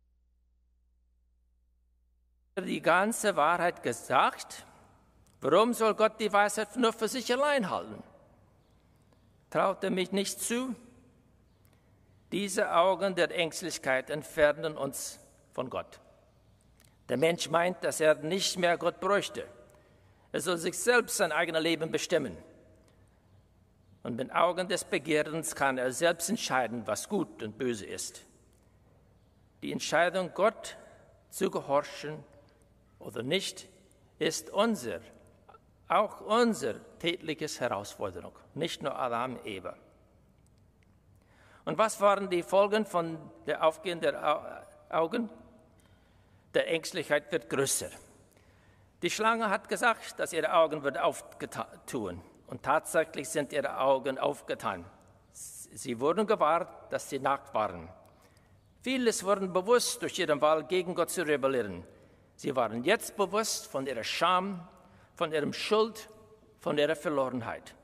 die 2.59 2.81
ganze 2.81 3.37
Wahrheit 3.37 3.83
gesagt? 3.83 4.65
Warum 5.43 5.75
soll 5.75 5.95
Gott 5.95 6.19
die 6.21 6.33
Weisheit 6.33 6.77
nur 6.77 6.93
für 6.93 7.09
sich 7.09 7.31
allein 7.33 7.69
halten? 7.71 8.03
Traut 9.51 9.85
er 9.85 9.91
mich 9.91 10.13
nicht 10.13 10.41
zu? 10.41 10.75
Diese 12.33 12.75
Augen 12.75 13.15
der 13.15 13.31
Ängstlichkeit 13.31 14.09
entfernen 14.11 14.77
uns 14.77 15.19
von 15.53 15.69
Gott. 15.69 16.01
Der 17.09 17.17
Mensch 17.17 17.51
meint, 17.51 17.83
dass 17.83 18.01
er 18.01 18.15
nicht 18.15 18.59
mehr 18.59 18.79
Gott 18.79 19.01
bräuchte. 19.01 19.47
Er 20.33 20.41
soll 20.41 20.59
sich 20.59 20.79
selbst 20.79 21.17
sein 21.17 21.33
eigenes 21.33 21.63
Leben 21.63 21.91
bestimmen. 21.91 22.37
Und 24.03 24.17
mit 24.17 24.33
Augen 24.33 24.69
des 24.69 24.85
Begehrens 24.85 25.55
kann 25.55 25.77
er 25.77 25.93
selbst 25.93 26.31
entscheiden, 26.31 26.87
was 26.87 27.09
gut 27.09 27.43
und 27.43 27.59
böse 27.59 27.85
ist. 27.85 28.25
Die 29.63 29.73
Entscheidung, 29.73 30.31
Gott 30.35 30.77
zu 31.29 31.51
gehorchen 31.51 32.25
oder 32.99 33.23
nicht, 33.23 33.69
ist 34.19 34.51
unser, 34.51 35.01
auch 35.89 36.21
unsere 36.21 36.81
tägliche 36.99 37.47
Herausforderung, 37.61 38.33
nicht 38.55 38.83
nur 38.83 38.99
Adam 38.99 39.39
Eva. 39.45 39.77
Und 41.65 41.77
was 41.77 42.01
waren 42.01 42.31
die 42.31 42.43
Folgen 42.43 42.87
von 42.87 43.19
der 43.47 43.65
Aufgehen 43.65 44.01
der 44.01 44.65
Augen? 44.89 45.29
Der 46.55 46.69
Ängstlichkeit 46.69 47.31
wird 47.31 47.51
größer. 47.51 47.91
Die 49.03 49.11
Schlange 49.11 49.49
hat 49.49 49.69
gesagt, 49.69 50.19
dass 50.19 50.33
ihre 50.33 50.53
Augen 50.53 50.83
wird 50.83 50.99
auftun. 50.99 52.21
Und 52.47 52.63
tatsächlich 52.63 53.29
sind 53.29 53.53
ihre 53.53 53.79
Augen 53.79 54.19
aufgetan. 54.19 54.85
Sie 55.33 56.01
wurden 56.01 56.27
gewahrt, 56.27 56.93
dass 56.93 57.09
sie 57.09 57.19
nackt 57.19 57.55
waren. 57.55 57.89
Vieles 58.83 59.25
wurden 59.25 59.53
bewusst 59.53 60.03
durch 60.03 60.19
ihren 60.19 60.41
Wahl 60.41 60.65
gegen 60.65 60.95
Gott 60.95 61.11
zu 61.11 61.23
rebellieren. 61.23 61.85
Sie 62.37 62.55
waren 62.57 62.83
jetzt 62.83 63.17
bewusst 63.17 63.67
von 63.67 63.87
ihrer 63.87 64.05
Scham, 64.05 64.67
von 65.15 65.33
ihrem 65.33 65.53
Schuld, 65.53 66.09
von 66.59 66.77
ihrer 66.77 66.97
Verlorenheit. 66.97 67.75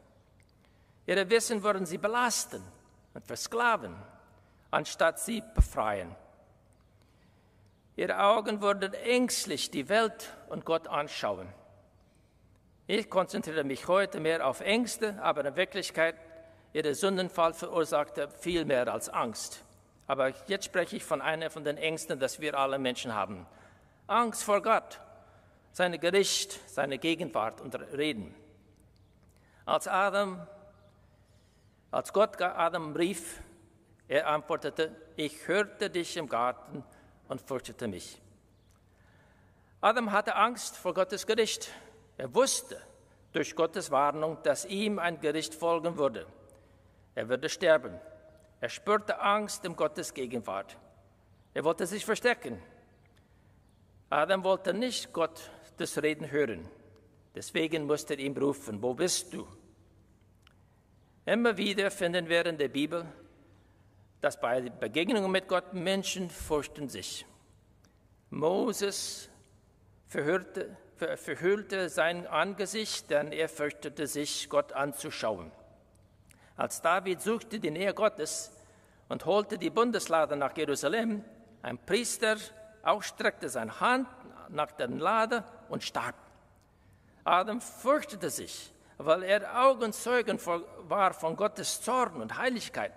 Ihre 1.06 1.28
Wissen 1.30 1.62
würden 1.62 1.86
sie 1.86 1.98
belasten 1.98 2.62
und 3.14 3.24
versklaven, 3.24 3.94
anstatt 4.70 5.20
sie 5.20 5.42
befreien. 5.54 6.14
Ihre 7.96 8.20
Augen 8.20 8.60
würden 8.60 8.92
ängstlich 8.92 9.70
die 9.70 9.88
Welt 9.88 10.36
und 10.48 10.66
Gott 10.66 10.86
anschauen. 10.86 11.48
Ich 12.86 13.08
konzentriere 13.08 13.64
mich 13.64 13.88
heute 13.88 14.20
mehr 14.20 14.46
auf 14.46 14.60
Ängste, 14.60 15.20
aber 15.22 15.46
in 15.46 15.56
Wirklichkeit, 15.56 16.14
ihre 16.74 16.94
Sündenfall 16.94 17.54
verursachte 17.54 18.28
viel 18.28 18.66
mehr 18.66 18.92
als 18.92 19.08
Angst. 19.08 19.64
Aber 20.06 20.32
jetzt 20.46 20.66
spreche 20.66 20.96
ich 20.96 21.04
von 21.04 21.22
einer 21.22 21.50
von 21.50 21.64
den 21.64 21.78
Ängsten, 21.78 22.20
dass 22.20 22.38
wir 22.38 22.56
alle 22.58 22.78
Menschen 22.78 23.14
haben. 23.14 23.46
Angst 24.06 24.44
vor 24.44 24.60
Gott, 24.60 25.00
seine 25.72 25.98
Gericht, 25.98 26.60
seine 26.68 26.98
Gegenwart 26.98 27.62
und 27.62 27.74
Reden. 27.96 28.34
Als 29.64 29.88
Adam, 29.88 30.46
als 31.90 32.12
Gott 32.12 32.40
Adam 32.40 32.94
rief, 32.94 33.40
er 34.06 34.28
antwortete, 34.28 34.94
ich 35.16 35.48
hörte 35.48 35.88
dich 35.88 36.16
im 36.18 36.28
Garten 36.28 36.84
und 37.28 37.40
fürchtete 37.40 37.88
mich. 37.88 38.20
Adam 39.80 40.12
hatte 40.12 40.34
Angst 40.36 40.76
vor 40.76 40.94
Gottes 40.94 41.26
Gericht. 41.26 41.70
Er 42.16 42.34
wusste 42.34 42.80
durch 43.32 43.54
Gottes 43.54 43.90
Warnung, 43.90 44.38
dass 44.42 44.64
ihm 44.64 44.98
ein 44.98 45.20
Gericht 45.20 45.54
folgen 45.54 45.96
würde. 45.98 46.26
Er 47.14 47.28
würde 47.28 47.48
sterben. 47.48 47.98
Er 48.60 48.68
spürte 48.68 49.20
Angst 49.20 49.64
in 49.64 49.76
Gottes 49.76 50.14
Gegenwart. 50.14 50.76
Er 51.54 51.64
wollte 51.64 51.86
sich 51.86 52.04
verstecken. 52.04 52.60
Adam 54.10 54.44
wollte 54.44 54.72
nicht 54.72 55.12
Gott 55.12 55.50
das 55.76 56.02
Reden 56.02 56.30
hören. 56.30 56.68
Deswegen 57.34 57.86
musste 57.86 58.14
er 58.14 58.20
ihn 58.20 58.36
rufen, 58.36 58.80
wo 58.82 58.94
bist 58.94 59.32
du? 59.34 59.46
Immer 61.26 61.56
wieder 61.56 61.90
finden 61.90 62.28
wir 62.28 62.46
in 62.46 62.56
der 62.56 62.68
Bibel, 62.68 63.04
dass 64.20 64.40
bei 64.40 64.62
Begegnungen 64.62 65.30
mit 65.30 65.48
Gott 65.48 65.72
Menschen 65.74 66.30
fürchten 66.30 66.88
sich. 66.88 67.26
Moses 68.30 69.28
verhörte, 70.08 70.76
verhüllte 70.96 71.88
sein 71.88 72.26
Angesicht, 72.26 73.10
denn 73.10 73.32
er 73.32 73.48
fürchtete 73.48 74.06
sich, 74.06 74.48
Gott 74.48 74.72
anzuschauen. 74.72 75.52
Als 76.56 76.80
David 76.80 77.20
suchte 77.20 77.60
die 77.60 77.70
Nähe 77.70 77.92
Gottes 77.92 78.50
und 79.08 79.26
holte 79.26 79.58
die 79.58 79.70
Bundeslade 79.70 80.36
nach 80.36 80.56
Jerusalem, 80.56 81.24
ein 81.62 81.78
Priester 81.78 82.36
auch 82.82 83.02
streckte 83.02 83.48
seine 83.48 83.78
Hand 83.80 84.08
nach 84.48 84.72
der 84.72 84.88
Lade 84.88 85.44
und 85.68 85.82
starb. 85.82 86.14
Adam 87.24 87.60
fürchtete 87.60 88.30
sich, 88.30 88.72
weil 88.98 89.24
er 89.24 89.66
Augenzeugen 89.66 90.38
war 90.88 91.12
von 91.12 91.36
Gottes 91.36 91.82
Zorn 91.82 92.22
und 92.22 92.38
Heiligkeit. 92.38 92.92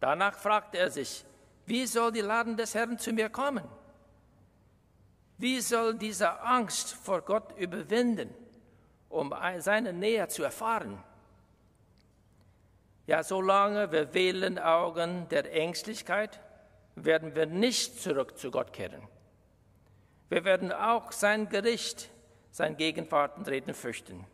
Danach 0.00 0.34
fragte 0.34 0.78
er 0.78 0.90
sich, 0.90 1.24
wie 1.66 1.86
soll 1.86 2.12
die 2.12 2.20
Laden 2.20 2.56
des 2.56 2.74
Herrn 2.74 2.98
zu 2.98 3.12
mir 3.12 3.28
kommen? 3.28 3.64
Wie 5.38 5.60
soll 5.60 5.94
diese 5.94 6.40
Angst 6.40 6.94
vor 6.94 7.22
Gott 7.22 7.56
überwinden, 7.58 8.32
um 9.08 9.34
seine 9.58 9.92
Nähe 9.92 10.28
zu 10.28 10.44
erfahren? 10.44 11.02
Ja, 13.06 13.22
solange 13.22 13.92
wir 13.92 14.14
wählen 14.14 14.58
Augen 14.58 15.28
der 15.28 15.52
Ängstlichkeit, 15.52 16.40
werden 16.94 17.34
wir 17.34 17.46
nicht 17.46 18.00
zurück 18.00 18.38
zu 18.38 18.50
Gott 18.50 18.72
kehren. 18.72 19.02
Wir 20.28 20.44
werden 20.44 20.72
auch 20.72 21.12
sein 21.12 21.48
Gericht, 21.48 22.10
sein 22.50 22.76
Gegenwart 22.76 23.36
und 23.36 23.48
Reden 23.48 23.74
fürchten. 23.74 24.26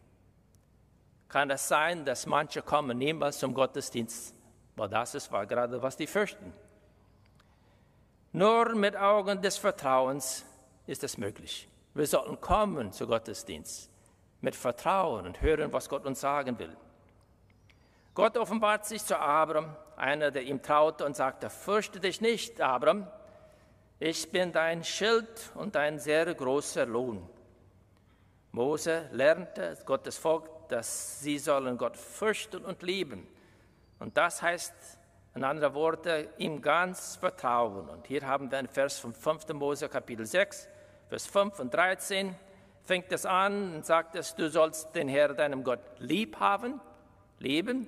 Kann 1.29 1.51
es 1.51 1.68
sein, 1.68 2.05
dass 2.05 2.27
manche 2.27 2.62
kommen 2.62 2.96
niemals 2.98 3.38
zum 3.38 3.53
Gottesdienst, 3.53 4.35
weil 4.76 4.88
das 4.88 5.14
ist 5.14 5.30
war 5.32 5.46
gerade, 5.46 5.80
was 5.82 5.96
die 5.96 6.06
fürchten. 6.06 6.52
Nur 8.32 8.74
mit 8.74 8.96
Augen 8.96 9.42
des 9.42 9.58
Vertrauens 9.58 10.44
ist 10.87 11.04
es 11.04 11.18
möglich. 11.18 11.68
Wir 11.94 12.06
sollten 12.06 12.40
kommen 12.40 12.92
zu 12.92 13.06
Gottesdienst 13.06 13.90
mit 14.40 14.56
Vertrauen 14.56 15.26
und 15.26 15.40
hören, 15.40 15.72
was 15.72 15.88
Gott 15.88 16.06
uns 16.06 16.20
sagen 16.20 16.58
will. 16.58 16.74
Gott 18.14 18.37
offenbart 18.37 18.87
sich 18.87 19.04
zu 19.04 19.18
Abram, 19.18 19.74
einer, 19.96 20.30
der 20.30 20.42
ihm 20.42 20.62
traute 20.62 21.04
und 21.04 21.16
sagte, 21.16 21.48
fürchte 21.48 22.00
dich 22.00 22.20
nicht, 22.20 22.61
Abram, 22.61 23.06
ich 23.98 24.30
bin 24.30 24.52
dein 24.52 24.82
Schild 24.82 25.52
und 25.54 25.74
dein 25.76 25.98
sehr 25.98 26.35
großer 26.35 26.87
Lohn. 26.87 27.26
Mose 28.50 29.08
lernte 29.12 29.78
Gottes 29.87 30.18
Volk, 30.18 30.68
dass 30.68 31.20
sie 31.20 31.38
sollen 31.38 31.78
Gott 31.78 31.96
fürchten 31.96 32.64
und 32.64 32.82
lieben. 32.82 33.26
Und 34.02 34.16
das 34.16 34.42
heißt, 34.42 34.74
in 35.36 35.44
anderen 35.44 35.74
Worten, 35.74 36.26
ihm 36.36 36.60
ganz 36.60 37.14
vertrauen. 37.14 37.88
Und 37.88 38.08
hier 38.08 38.26
haben 38.26 38.50
wir 38.50 38.58
einen 38.58 38.66
Vers 38.66 38.98
von 38.98 39.14
5. 39.14 39.50
Mose 39.50 39.88
Kapitel 39.88 40.26
6, 40.26 40.68
Vers 41.08 41.26
5 41.26 41.60
und 41.60 41.72
13. 41.72 42.34
Fängt 42.82 43.12
es 43.12 43.24
an 43.24 43.76
und 43.76 43.86
sagt 43.86 44.16
es, 44.16 44.34
du 44.34 44.50
sollst 44.50 44.96
den 44.96 45.06
Herr, 45.06 45.34
deinem 45.34 45.62
Gott, 45.62 45.78
lieb 45.98 46.40
haben, 46.40 46.80
lieben 47.38 47.86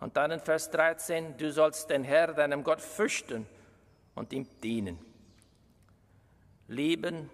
und 0.00 0.18
dann 0.18 0.32
in 0.32 0.40
Vers 0.40 0.70
13, 0.70 1.38
du 1.38 1.50
sollst 1.50 1.88
den 1.88 2.04
Herr, 2.04 2.34
deinem 2.34 2.62
Gott, 2.62 2.82
fürchten 2.82 3.46
und 4.14 4.34
ihm 4.34 4.46
dienen. 4.62 4.98
Lieben 6.66 7.30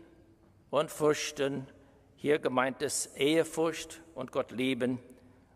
und 0.70 0.88
fürchten, 0.88 1.66
hier 2.14 2.38
gemeint 2.38 2.80
ist 2.80 3.16
Ehefurcht 3.16 4.02
und 4.14 4.30
Gott 4.30 4.52
lieben 4.52 5.00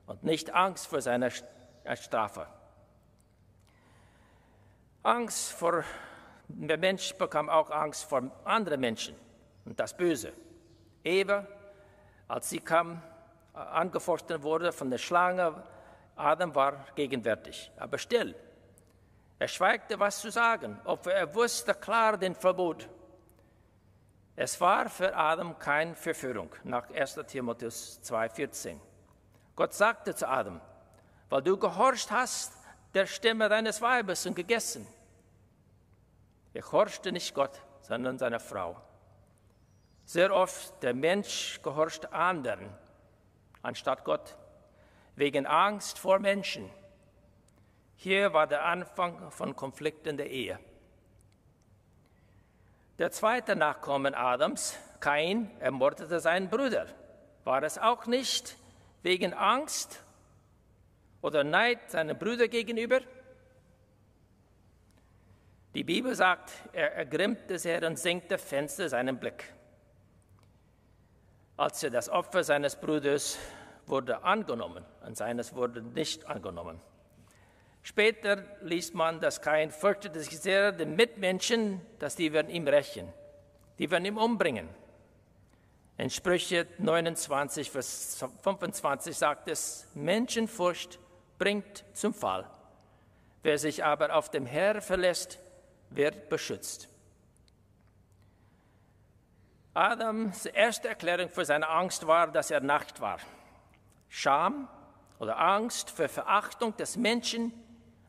und 0.07 0.25
nicht 0.25 0.53
Angst 0.53 0.89
vor 0.89 1.01
seiner 1.01 1.31
Strafe. 1.97 2.47
Angst 5.03 5.53
vor, 5.53 5.85
der 6.49 6.79
Mensch 6.79 7.15
bekam 7.15 7.49
auch 7.49 7.71
Angst 7.71 8.05
vor 8.05 8.23
anderen 8.45 8.81
Menschen 8.81 9.17
und 9.65 9.79
das 9.79 9.97
Böse. 9.97 10.33
Eva, 11.05 11.47
als 12.27 12.51
sie 12.51 12.61
kam, 12.61 13.03
angefochten 13.53 14.43
wurde 14.43 14.73
von 14.73 14.91
der 14.91 14.99
Schlange, 14.99 15.63
Adam 16.17 16.55
war 16.55 16.85
gegenwärtig, 16.95 17.71
aber 17.77 17.99
still. 17.99 18.35
Er 19.39 19.49
schweigte, 19.49 19.99
was 20.01 20.21
zu 20.21 20.31
sagen, 20.31 20.81
obwohl 20.85 21.13
er 21.13 21.33
wusste 21.35 21.75
klar 21.75 22.17
den 22.19 22.35
Verbot. 22.35 22.89
Es 24.35 24.61
war 24.61 24.89
für 24.89 25.15
Adam 25.17 25.59
keine 25.59 25.95
Verführung, 25.95 26.55
nach 26.65 26.91
1. 26.91 27.21
Timotheus 27.27 28.01
2,14. 28.05 28.79
Gott 29.55 29.75
sagte 29.75 30.15
zu 30.15 30.29
Adam, 30.29 30.61
weil 31.29 31.43
du 31.43 31.57
gehorcht 31.57 32.11
hast 32.11 32.53
der 32.95 33.07
Stimme 33.07 33.49
deines 33.49 33.81
Weibes 33.81 34.27
und 34.27 34.35
gegessen. 34.35 34.87
Er 36.55 36.63
gehorchte 36.63 37.13
nicht 37.13 37.35
Gott, 37.35 37.61
sondern 37.83 38.19
seiner 38.19 38.41
Frau. 38.41 38.81
Sehr 40.05 40.35
oft 40.35 40.83
der 40.83 40.95
Mensch 40.95 41.61
gehorcht 41.63 42.13
anderen 42.13 42.71
anstatt 43.63 44.05
Gott 44.05 44.37
wegen 45.17 45.47
Angst 45.47 45.99
vor 45.99 46.19
Menschen. 46.19 46.71
Hier 47.97 48.33
war 48.33 48.47
der 48.47 48.65
Anfang 48.65 49.31
von 49.31 49.57
Konflikten 49.57 50.17
der 50.17 50.31
Ehe. 50.31 50.59
Der 52.99 53.11
zweite 53.11 53.57
Nachkommen 53.57 54.15
Adams, 54.15 54.77
Kain, 55.01 55.51
ermordete 55.61 56.21
seinen 56.21 56.49
Bruder. 56.49 56.87
War 57.45 57.63
es 57.63 57.79
auch 57.79 58.07
nicht 58.07 58.57
wegen 59.03 59.35
Angst 59.35 60.03
oder 61.23 61.45
Neid 61.45 61.91
seinen 61.91 62.19
Brüdern 62.19 62.51
gegenüber? 62.51 63.01
Die 65.75 65.85
Bibel 65.85 66.15
sagt, 66.15 66.51
er 66.73 66.95
ergrimmte 66.95 67.59
sehr 67.59 67.87
und 67.87 67.99
senkte 67.99 68.39
Fenster 68.39 68.89
seinen 68.89 69.19
Blick. 69.19 69.45
Als 71.57 71.83
er 71.83 71.91
das 71.91 72.09
Opfer 72.09 72.43
seines 72.43 72.77
Bruders 72.77 73.39
wurde 73.87 74.23
angenommen 74.23 74.85
und 75.05 75.17
seines 75.17 75.55
wurde 75.55 75.83
nicht 75.83 76.27
angenommen. 76.27 76.81
Später 77.83 78.45
liest 78.61 78.95
man, 78.95 79.21
dass 79.21 79.41
Kain 79.41 79.71
fürchtete 79.71 80.21
sich 80.21 80.39
sehr 80.39 80.73
den 80.73 80.95
Mitmenschen, 80.95 81.81
dass 81.99 82.17
die 82.17 82.33
werden 82.33 82.51
ihm 82.51 82.69
rächen, 82.69 83.13
die 83.79 83.91
werden 83.91 84.05
ihn 84.05 84.19
umbringen. 84.19 84.69
In 85.97 86.11
Sprüche 86.11 86.67
29, 86.79 87.71
Vers 87.71 88.25
25 88.43 89.17
sagt 89.17 89.49
es, 89.49 89.89
Menschenfurcht 89.95 90.99
bringt 91.39 91.85
zum 91.93 92.13
Fall. 92.13 92.49
Wer 93.43 93.59
sich 93.59 93.85
aber 93.85 94.15
auf 94.15 94.31
dem 94.31 94.47
Herr 94.47 94.83
verlässt, 94.83 95.39
wird 95.91 96.29
beschützt. 96.29 96.89
Adams 99.75 100.47
erste 100.47 100.89
Erklärung 100.89 101.29
für 101.29 101.45
seine 101.45 101.69
Angst 101.69 102.07
war, 102.07 102.29
dass 102.29 102.51
er 102.51 102.61
Nacht 102.61 103.01
war. 103.01 103.19
Scham 104.09 104.69
oder 105.19 105.39
Angst 105.39 105.91
für 105.91 106.09
Verachtung 106.09 106.77
des 106.77 106.97
Menschen 106.97 107.53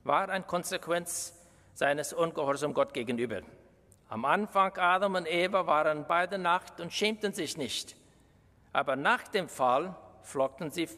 war 0.03 0.29
eine 0.29 0.45
Konsequenz 0.45 1.33
seines 1.75 2.11
Ungehorsams 2.11 2.73
Gott 2.73 2.93
gegenüber. 2.93 3.41
Am 4.09 4.25
Anfang 4.25 4.75
Adam 4.77 5.15
und 5.15 5.27
Eva 5.27 5.67
waren 5.67 6.05
beide 6.07 6.39
Nacht 6.39 6.79
und 6.79 6.91
schämten 6.91 7.33
sich 7.33 7.57
nicht. 7.57 7.95
Aber 8.73 8.95
nach 8.95 9.27
dem 9.27 9.47
Fall 9.47 9.95
flockten 10.23 10.71
sie 10.71 10.89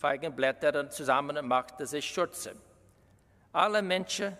Feigenblätter 0.00 0.88
zusammen 0.88 1.36
und 1.36 1.46
machten 1.46 1.86
sich 1.86 2.06
Schürze. 2.06 2.56
Alle 3.52 3.82
Menschen 3.82 4.34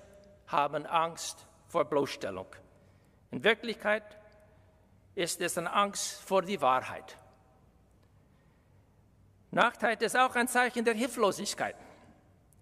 haben 0.47 0.87
Angst 0.87 1.47
vor 1.69 1.85
Bloßstellung. 1.85 2.47
In 3.31 3.45
Wirklichkeit 3.45 4.03
ist 5.15 5.39
es 5.43 5.59
eine 5.59 5.71
Angst 5.71 6.23
vor 6.23 6.41
die 6.41 6.61
Wahrheit. 6.63 7.15
Nachtheit 9.51 10.01
ist 10.01 10.17
auch 10.17 10.35
ein 10.35 10.49
Zeichen 10.49 10.83
der 10.83 10.95
Hilflosigkeit. 10.95 11.77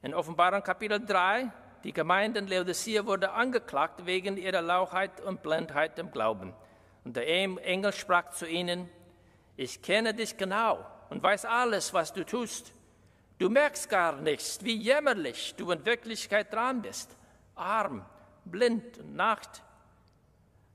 In 0.02 0.12
Offenbarung 0.12 0.64
Kapitel 0.64 0.98
3, 1.04 1.52
die 1.84 1.92
Gemeinde 1.92 2.40
in 2.40 2.48
Laodicea 2.48 3.06
wurde 3.06 3.30
angeklagt 3.30 4.06
wegen 4.06 4.36
ihrer 4.36 4.62
Lauchheit 4.62 5.20
und 5.20 5.42
Blindheit 5.42 5.98
im 6.00 6.10
Glauben. 6.10 6.52
Und 7.04 7.14
der 7.14 7.28
Engel 7.28 7.92
sprach 7.92 8.30
zu 8.30 8.48
ihnen, 8.48 8.90
ich 9.56 9.82
kenne 9.82 10.14
dich 10.14 10.36
genau 10.36 10.84
und 11.10 11.22
weiß 11.22 11.44
alles, 11.44 11.94
was 11.94 12.12
du 12.12 12.24
tust. 12.24 12.72
Du 13.38 13.48
merkst 13.48 13.88
gar 13.88 14.16
nichts, 14.16 14.58
wie 14.64 14.76
jämmerlich 14.76 15.54
du 15.56 15.70
in 15.70 15.84
Wirklichkeit 15.86 16.52
dran 16.52 16.82
bist, 16.82 17.16
arm, 17.54 18.04
blind 18.44 18.98
und 18.98 19.14
Nacht. 19.14 19.62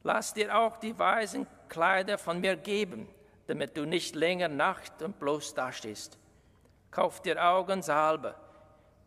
Lass 0.03 0.33
dir 0.33 0.57
auch 0.57 0.77
die 0.77 0.97
weißen 0.97 1.45
Kleider 1.67 2.17
von 2.17 2.39
mir 2.39 2.55
geben, 2.55 3.09
damit 3.47 3.75
du 3.75 3.85
nicht 3.85 4.15
länger 4.15 4.47
Nacht 4.47 5.01
und 5.01 5.19
bloß 5.19 5.53
dastehst. 5.55 6.17
Kauf 6.89 7.21
dir 7.21 7.43
Augensalbe, 7.43 8.35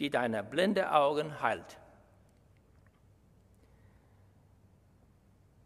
die 0.01 0.11
deine 0.11 0.43
blinde 0.43 0.93
Augen 0.93 1.41
heilt. 1.41 1.79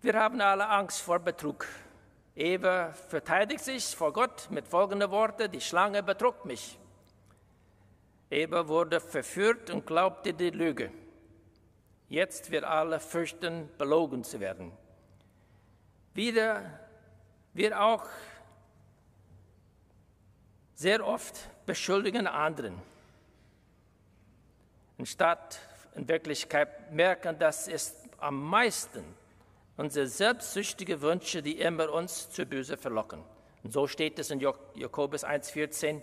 Wir 0.02 0.14
haben 0.14 0.40
alle 0.40 0.68
Angst 0.68 1.00
vor 1.00 1.18
Betrug. 1.18 1.66
Eva 2.36 2.92
verteidigt 2.92 3.64
sich 3.64 3.84
vor 3.96 4.12
Gott 4.12 4.48
mit 4.50 4.68
folgenden 4.68 5.10
Worten, 5.10 5.50
die 5.50 5.60
Schlange 5.60 6.02
betrug 6.02 6.44
mich. 6.44 6.78
Eva 8.30 8.68
wurde 8.68 9.00
verführt 9.00 9.70
und 9.70 9.86
glaubte 9.86 10.32
die 10.32 10.50
Lüge. 10.50 10.92
Jetzt 12.08 12.50
wird 12.50 12.64
alle 12.64 13.00
fürchten, 13.00 13.68
belogen 13.76 14.22
zu 14.24 14.40
werden. 14.40 14.72
Wieder 16.14 16.78
wird 17.52 17.74
auch 17.74 18.06
sehr 20.74 21.06
oft 21.06 21.38
beschuldigen 21.66 22.26
anderen. 22.26 22.80
Anstatt 24.98 25.58
in 25.94 26.08
Wirklichkeit 26.08 26.92
merken, 26.92 27.38
dass 27.38 27.68
es 27.68 27.96
am 28.18 28.48
meisten 28.48 29.04
unsere 29.76 30.06
selbstsüchtigen 30.06 31.00
Wünsche, 31.00 31.42
die 31.42 31.58
immer 31.58 31.92
uns 31.92 32.30
zu 32.30 32.44
Böse 32.44 32.76
verlocken. 32.76 33.22
Und 33.62 33.72
so 33.72 33.86
steht 33.86 34.18
es 34.18 34.30
in 34.30 34.40
Jakobus 34.40 35.24
1,14. 35.24 36.02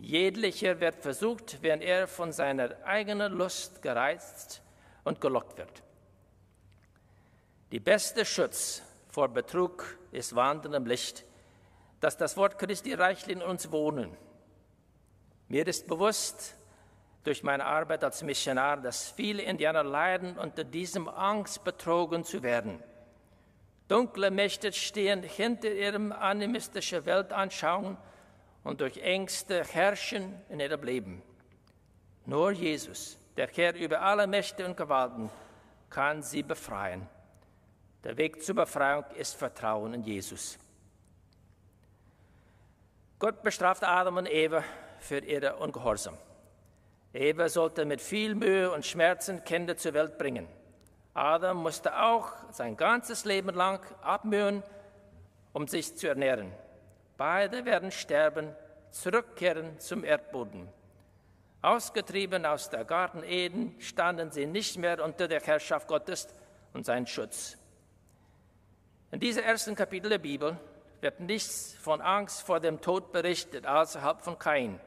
Jedlicher 0.00 0.80
wird 0.80 0.96
versucht, 0.96 1.62
wenn 1.62 1.80
er 1.80 2.06
von 2.06 2.32
seiner 2.32 2.76
eigenen 2.84 3.32
Lust 3.32 3.82
gereizt 3.82 4.62
und 5.04 5.20
gelockt 5.20 5.58
wird. 5.58 5.82
Die 7.72 7.80
beste 7.80 8.24
Schutz 8.24 8.82
vor 9.08 9.28
Betrug 9.28 9.98
ist 10.12 10.34
Wandern 10.34 10.74
im 10.74 10.86
Licht, 10.86 11.24
dass 12.00 12.16
das 12.16 12.36
Wort 12.36 12.58
Christi 12.58 12.94
reichlich 12.94 13.36
in 13.36 13.42
uns 13.42 13.70
wohnen. 13.70 14.16
Mir 15.48 15.66
ist 15.66 15.86
bewusst 15.86 16.54
durch 17.24 17.42
meine 17.42 17.64
Arbeit 17.64 18.04
als 18.04 18.22
Missionar, 18.22 18.78
dass 18.78 19.10
viele 19.10 19.42
Indianer 19.42 19.82
leiden, 19.82 20.38
unter 20.38 20.64
diesem 20.64 21.08
Angst 21.08 21.64
betrogen 21.64 22.24
zu 22.24 22.42
werden. 22.42 22.82
Dunkle 23.88 24.30
Mächte 24.30 24.72
stehen 24.72 25.22
hinter 25.22 25.70
ihrem 25.70 26.12
animistischen 26.12 27.04
Weltanschauung 27.04 27.96
und 28.68 28.82
durch 28.82 28.98
Ängste 28.98 29.64
herrschen 29.64 30.34
in 30.50 30.60
ihrem 30.60 30.82
Leben. 30.82 31.22
Nur 32.26 32.50
Jesus, 32.50 33.16
der 33.38 33.48
Herr 33.48 33.74
über 33.74 34.02
alle 34.02 34.26
Mächte 34.26 34.66
und 34.66 34.76
Gewalten, 34.76 35.30
kann 35.88 36.22
sie 36.22 36.42
befreien. 36.42 37.08
Der 38.04 38.18
Weg 38.18 38.42
zur 38.42 38.56
Befreiung 38.56 39.06
ist 39.16 39.36
Vertrauen 39.36 39.94
in 39.94 40.02
Jesus. 40.02 40.58
Gott 43.18 43.42
bestraft 43.42 43.84
Adam 43.84 44.18
und 44.18 44.26
Eva 44.26 44.62
für 44.98 45.20
ihre 45.20 45.56
Ungehorsam. 45.56 46.18
Eva 47.14 47.48
sollte 47.48 47.86
mit 47.86 48.02
viel 48.02 48.34
Mühe 48.34 48.70
und 48.70 48.84
Schmerzen 48.84 49.42
Kinder 49.44 49.78
zur 49.78 49.94
Welt 49.94 50.18
bringen. 50.18 50.46
Adam 51.14 51.56
musste 51.56 52.02
auch 52.02 52.32
sein 52.50 52.76
ganzes 52.76 53.24
Leben 53.24 53.54
lang 53.54 53.80
abmühen, 54.02 54.62
um 55.54 55.66
sich 55.66 55.96
zu 55.96 56.06
ernähren. 56.06 56.52
Beide 57.18 57.64
werden 57.64 57.90
sterben, 57.90 58.54
zurückkehren 58.92 59.80
zum 59.80 60.04
Erdboden. 60.04 60.68
Ausgetrieben 61.60 62.46
aus 62.46 62.70
der 62.70 62.84
Garten 62.84 63.24
Eden 63.24 63.74
standen 63.80 64.30
sie 64.30 64.46
nicht 64.46 64.78
mehr 64.78 65.04
unter 65.04 65.26
der 65.26 65.40
Herrschaft 65.40 65.88
Gottes 65.88 66.28
und 66.72 66.86
sein 66.86 67.08
Schutz. 67.08 67.58
In 69.10 69.18
diesem 69.18 69.42
ersten 69.42 69.74
Kapitel 69.74 70.10
der 70.10 70.18
Bibel 70.18 70.56
wird 71.00 71.18
nichts 71.18 71.74
von 71.80 72.00
Angst 72.00 72.42
vor 72.42 72.60
dem 72.60 72.80
Tod 72.80 73.10
berichtet, 73.10 73.66
außerhalb 73.66 74.22
von 74.22 74.38
Kain. 74.38 74.78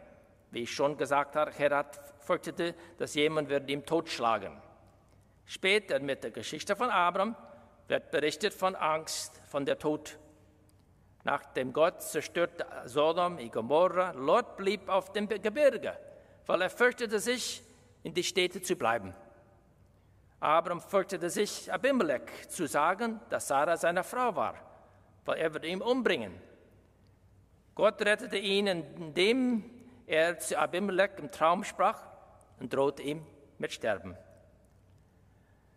Wie 0.51 0.61
ich 0.61 0.71
schon 0.71 0.97
gesagt 0.97 1.35
habe, 1.35 1.51
Herat 1.51 1.99
fürchtete, 2.19 2.75
dass 2.97 3.13
jemand 3.13 3.49
wird 3.49 3.69
ihm 3.69 3.85
totschlagen. 3.85 4.53
Später 5.45 5.99
mit 5.99 6.23
der 6.23 6.31
Geschichte 6.31 6.77
von 6.77 6.91
Abraham 6.91 7.35
wird 7.89 8.09
berichtet 8.09 8.53
von 8.53 8.77
Angst, 8.77 9.41
von 9.47 9.65
der 9.65 9.77
Tod 9.77 10.17
Nachdem 11.23 11.71
Gott 11.71 12.01
zerstörte 12.01 12.65
Sodom 12.85 13.37
und 13.37 13.51
Gomorra, 13.51 14.11
Lot 14.11 14.57
blieb 14.57 14.89
auf 14.89 15.11
dem 15.11 15.27
Gebirge, 15.27 15.97
weil 16.47 16.61
er 16.61 16.69
fürchtete 16.69 17.19
sich, 17.19 17.63
in 18.03 18.13
die 18.13 18.23
Städte 18.23 18.61
zu 18.61 18.75
bleiben. 18.75 19.13
Abraham 20.39 20.81
fürchtete 20.81 21.29
sich, 21.29 21.71
Abimelech 21.71 22.49
zu 22.49 22.67
sagen, 22.67 23.19
dass 23.29 23.47
Sarah 23.47 23.77
seine 23.77 24.03
Frau 24.03 24.35
war, 24.35 24.55
weil 25.25 25.37
er 25.37 25.53
würde 25.53 25.67
ihn 25.67 25.83
umbringen. 25.83 26.33
Gott 27.75 28.01
rettete 28.01 28.37
ihn, 28.37 28.65
indem 28.65 29.63
er 30.07 30.39
zu 30.39 30.57
Abimelech 30.57 31.11
im 31.17 31.31
Traum 31.31 31.63
sprach 31.63 32.01
und 32.59 32.73
drohte 32.73 33.03
ihm 33.03 33.23
mit 33.59 33.71
Sterben. 33.71 34.17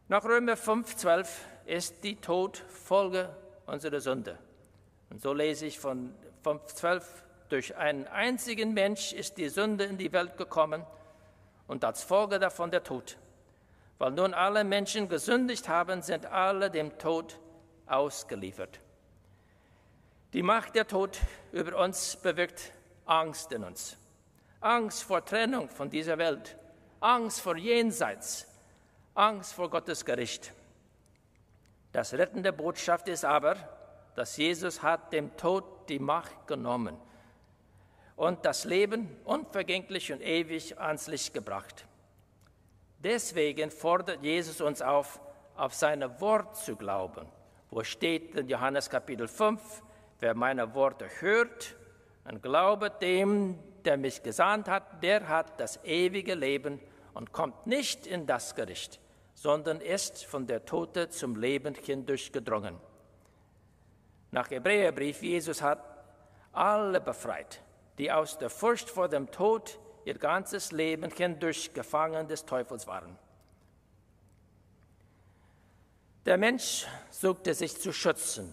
Nach 0.09 0.25
Römer 0.25 0.55
5,12 0.55 1.29
ist 1.67 2.03
die 2.03 2.17
Tod 2.17 2.57
Folge 2.57 3.29
unserer 3.67 4.01
Sünde. 4.01 4.39
Und 5.15 5.23
so 5.23 5.33
lese 5.33 5.67
ich 5.67 5.79
von 5.79 6.13
5,12, 6.45 7.05
durch 7.49 7.77
einen 7.77 8.09
einzigen 8.09 8.75
Mensch 8.75 9.13
ist 9.13 9.39
die 9.39 9.49
Sünde 9.49 9.85
in 9.85 9.97
die 9.97 10.13
Welt 10.13 10.37
gekommen 10.37 10.85
und 11.69 11.85
als 11.85 12.03
Folge 12.03 12.41
davon 12.41 12.73
der 12.73 12.83
Tod. 12.83 13.17
Weil 13.99 14.11
nun 14.11 14.35
alle 14.35 14.65
Menschen 14.65 15.09
gesündigt 15.09 15.69
haben, 15.69 16.03
sind 16.03 16.27
alle 16.27 16.69
dem 16.69 16.99
Tod 16.99 17.39
ausgeliefert. 17.87 18.81
Die 20.33 20.43
Macht 20.43 20.75
der 20.75 20.89
Tod 20.89 21.17
über 21.53 21.79
uns 21.79 22.17
bewirkt 22.17 22.73
Angst 23.07 23.53
in 23.53 23.63
uns. 23.63 23.97
Angst 24.59 25.05
vor 25.05 25.25
Trennung 25.25 25.69
von 25.69 25.91
dieser 25.91 26.19
Welt, 26.19 26.57
Angst 26.99 27.41
vor 27.41 27.57
Jenseits, 27.57 28.49
Angst 29.15 29.53
vor 29.53 29.71
Gottes 29.71 30.05
Gericht. 30.05 30.53
Das 31.93 32.15
rettende 32.15 32.53
Botschaft 32.53 33.07
ist 33.07 33.25
aber, 33.25 33.74
dass 34.15 34.37
Jesus 34.37 34.83
hat 34.83 35.13
dem 35.13 35.37
Tod 35.37 35.65
die 35.89 35.99
Macht 35.99 36.47
genommen 36.47 36.97
und 38.17 38.45
das 38.45 38.65
Leben 38.65 39.09
unvergänglich 39.25 40.13
und 40.13 40.23
ewig 40.23 40.79
ans 40.79 41.09
Licht 41.09 41.35
gebracht. 41.35 41.87
Deswegen 42.99 43.71
fordert 43.71 44.23
Jesus 44.23 44.61
uns 44.61 44.81
auf, 44.81 45.21
auf 45.57 45.75
seine 45.75 46.21
Wort 46.21 46.57
zu 46.57 46.77
glauben. 46.77 47.27
Wo 47.71 47.83
steht 47.83 48.35
in 48.37 48.49
Johannes 48.49 48.89
Kapitel 48.89 49.29
5, 49.29 49.61
wer 50.21 50.35
meine 50.35 50.75
Worte 50.75 51.09
hört 51.21 51.77
und 52.25 52.43
glaubet 52.43 53.03
dem, 53.03 53.59
der 53.85 53.97
mich 53.97 54.23
gesandt 54.23 54.69
hat, 54.69 55.03
der 55.03 55.29
hat 55.29 55.61
das 55.61 55.83
ewige 55.85 56.35
Leben 56.35 56.81
und 57.13 57.33
kommt 57.33 57.67
nicht 57.67 58.07
in 58.07 58.27
das 58.27 58.55
Gericht, 58.55 59.01
sondern 59.35 59.81
ist 59.81 60.25
von 60.25 60.47
der 60.47 60.65
Tote 60.65 61.11
zum 61.11 61.37
Leben 61.37 61.75
hindurchgedrungen. 61.75 62.79
Nach 64.35 64.51
Hebräerbrief, 64.51 65.23
Jesus 65.23 65.63
hat 65.63 65.79
alle 66.53 67.01
befreit, 67.01 67.63
die 67.99 68.11
aus 68.11 68.37
der 68.37 68.51
Furcht 68.51 68.91
vor 68.91 69.09
dem 69.09 69.31
Tod 69.31 69.79
ihr 70.05 70.19
ganzes 70.19 70.73
Leben 70.73 71.09
hindurch 71.09 71.73
gefangen 71.73 72.27
des 72.27 72.45
Teufels 72.45 72.89
waren. 72.89 73.17
Der 76.27 76.37
Mensch 76.37 76.85
suchte 77.11 77.55
sich 77.55 77.81
zu 77.81 77.93
schützen. 77.93 78.53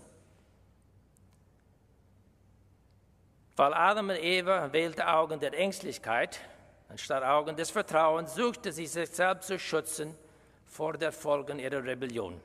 Weil 3.55 3.73
Adam 3.73 4.09
und 4.09 4.21
Eva 4.21 4.71
wählte 4.71 5.07
Augen 5.07 5.39
der 5.39 5.53
Ängstlichkeit 5.57 6.39
anstatt 6.89 7.23
Augen 7.23 7.55
des 7.55 7.71
Vertrauens, 7.71 8.35
suchte 8.35 8.71
sie 8.71 8.85
sich 8.85 9.09
selbst 9.09 9.47
zu 9.47 9.57
schützen 9.57 10.15
vor 10.67 10.93
der 10.93 11.11
Folgen 11.11 11.57
ihrer 11.57 11.83
Rebellion. 11.83 12.39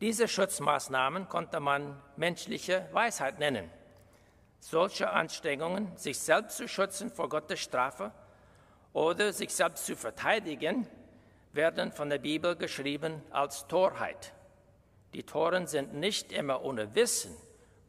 Diese 0.00 0.28
Schutzmaßnahmen 0.28 1.28
konnte 1.28 1.58
man 1.60 2.00
menschliche 2.16 2.88
Weisheit 2.92 3.38
nennen. 3.38 3.70
Solche 4.60 5.10
Anstrengungen, 5.10 5.96
sich 5.96 6.18
selbst 6.18 6.56
zu 6.56 6.68
schützen 6.68 7.10
vor 7.10 7.28
Gottes 7.28 7.60
Strafe 7.60 8.12
oder 8.92 9.32
sich 9.32 9.54
selbst 9.54 9.86
zu 9.86 9.96
verteidigen, 9.96 10.86
werden 11.52 11.92
von 11.92 12.10
der 12.10 12.18
Bibel 12.18 12.54
geschrieben 12.54 13.22
als 13.30 13.66
Torheit. 13.66 14.32
Die 15.14 15.24
Toren 15.24 15.66
sind 15.66 15.94
nicht 15.94 16.32
immer 16.32 16.62
ohne 16.62 16.94
Wissen, 16.94 17.34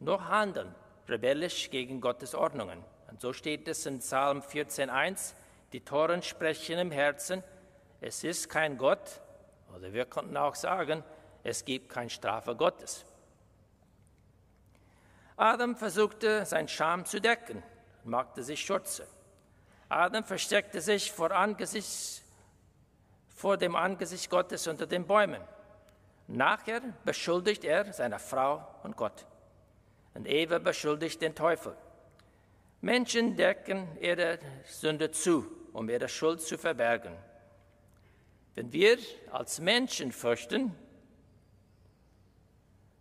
nur 0.00 0.28
handeln 0.28 0.74
rebellisch 1.10 1.70
gegen 1.70 2.00
Gottes 2.00 2.34
Ordnungen. 2.34 2.82
Und 3.10 3.20
so 3.20 3.32
steht 3.32 3.68
es 3.68 3.84
in 3.84 3.98
Psalm 3.98 4.40
14.1, 4.40 5.34
die 5.72 5.80
Toren 5.80 6.22
sprechen 6.22 6.78
im 6.78 6.90
Herzen, 6.90 7.42
es 8.00 8.24
ist 8.24 8.48
kein 8.48 8.78
Gott, 8.78 9.20
oder 9.76 9.92
wir 9.92 10.06
könnten 10.06 10.36
auch 10.36 10.54
sagen, 10.54 11.04
es 11.42 11.64
gibt 11.64 11.88
keine 11.88 12.10
Strafe 12.10 12.54
Gottes. 12.54 13.04
Adam 15.36 15.74
versuchte, 15.74 16.44
sein 16.44 16.68
Scham 16.68 17.06
zu 17.06 17.20
decken 17.20 17.62
und 18.04 18.10
machte 18.10 18.42
sich 18.42 18.60
Schürze. 18.60 19.06
Adam 19.88 20.22
versteckte 20.24 20.80
sich 20.80 21.10
vor, 21.10 21.30
Angesicht, 21.30 22.22
vor 23.34 23.56
dem 23.56 23.74
Angesicht 23.74 24.28
Gottes 24.28 24.66
unter 24.66 24.86
den 24.86 25.06
Bäumen. 25.06 25.42
Nachher 26.28 26.80
beschuldigt 27.04 27.64
er 27.64 27.92
seine 27.92 28.18
Frau 28.18 28.64
und 28.82 28.96
Gott. 28.96 29.26
Und 30.14 30.28
Eva 30.28 30.58
beschuldigt 30.58 31.22
den 31.22 31.34
Teufel. 31.34 31.76
Menschen 32.82 33.36
decken 33.36 33.88
ihre 34.00 34.38
Sünde 34.66 35.10
zu, 35.10 35.46
um 35.72 35.88
ihre 35.88 36.08
Schuld 36.08 36.40
zu 36.40 36.56
verbergen. 36.56 37.16
Wenn 38.54 38.72
wir 38.72 38.98
als 39.32 39.58
Menschen 39.58 40.12
fürchten, 40.12 40.74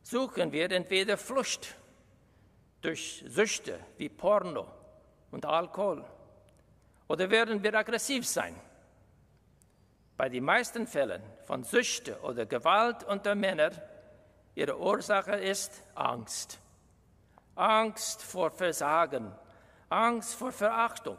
suchen 0.01 0.51
wir 0.51 0.71
entweder 0.71 1.17
Flucht 1.17 1.75
durch 2.81 3.23
Süchte 3.27 3.79
wie 3.97 4.09
Porno 4.09 4.67
und 5.31 5.45
Alkohol 5.45 6.05
oder 7.07 7.29
werden 7.29 7.61
wir 7.61 7.73
aggressiv 7.73 8.27
sein. 8.27 8.55
Bei 10.15 10.29
den 10.29 10.43
meisten 10.43 10.85
Fällen 10.85 11.21
von 11.45 11.63
Süchte 11.63 12.19
oder 12.21 12.45
Gewalt 12.45 13.03
unter 13.03 13.35
Männern, 13.35 13.73
ihre 14.53 14.77
Ursache 14.79 15.35
ist 15.35 15.83
Angst. 15.95 16.59
Angst 17.55 18.21
vor 18.21 18.51
Versagen, 18.51 19.33
Angst 19.89 20.35
vor 20.35 20.51
Verachtung. 20.51 21.17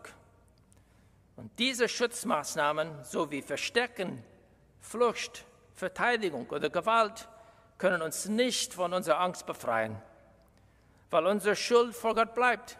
Und 1.36 1.50
diese 1.58 1.88
Schutzmaßnahmen 1.88 3.04
sowie 3.04 3.42
Verstecken, 3.42 4.22
Flucht, 4.80 5.44
Verteidigung 5.74 6.46
oder 6.50 6.70
Gewalt 6.70 7.28
können 7.80 8.02
uns 8.02 8.28
nicht 8.28 8.74
von 8.74 8.92
unserer 8.92 9.20
Angst 9.20 9.46
befreien, 9.46 9.96
weil 11.10 11.26
unsere 11.26 11.56
Schuld 11.56 11.96
vor 11.96 12.14
Gott 12.14 12.34
bleibt. 12.34 12.76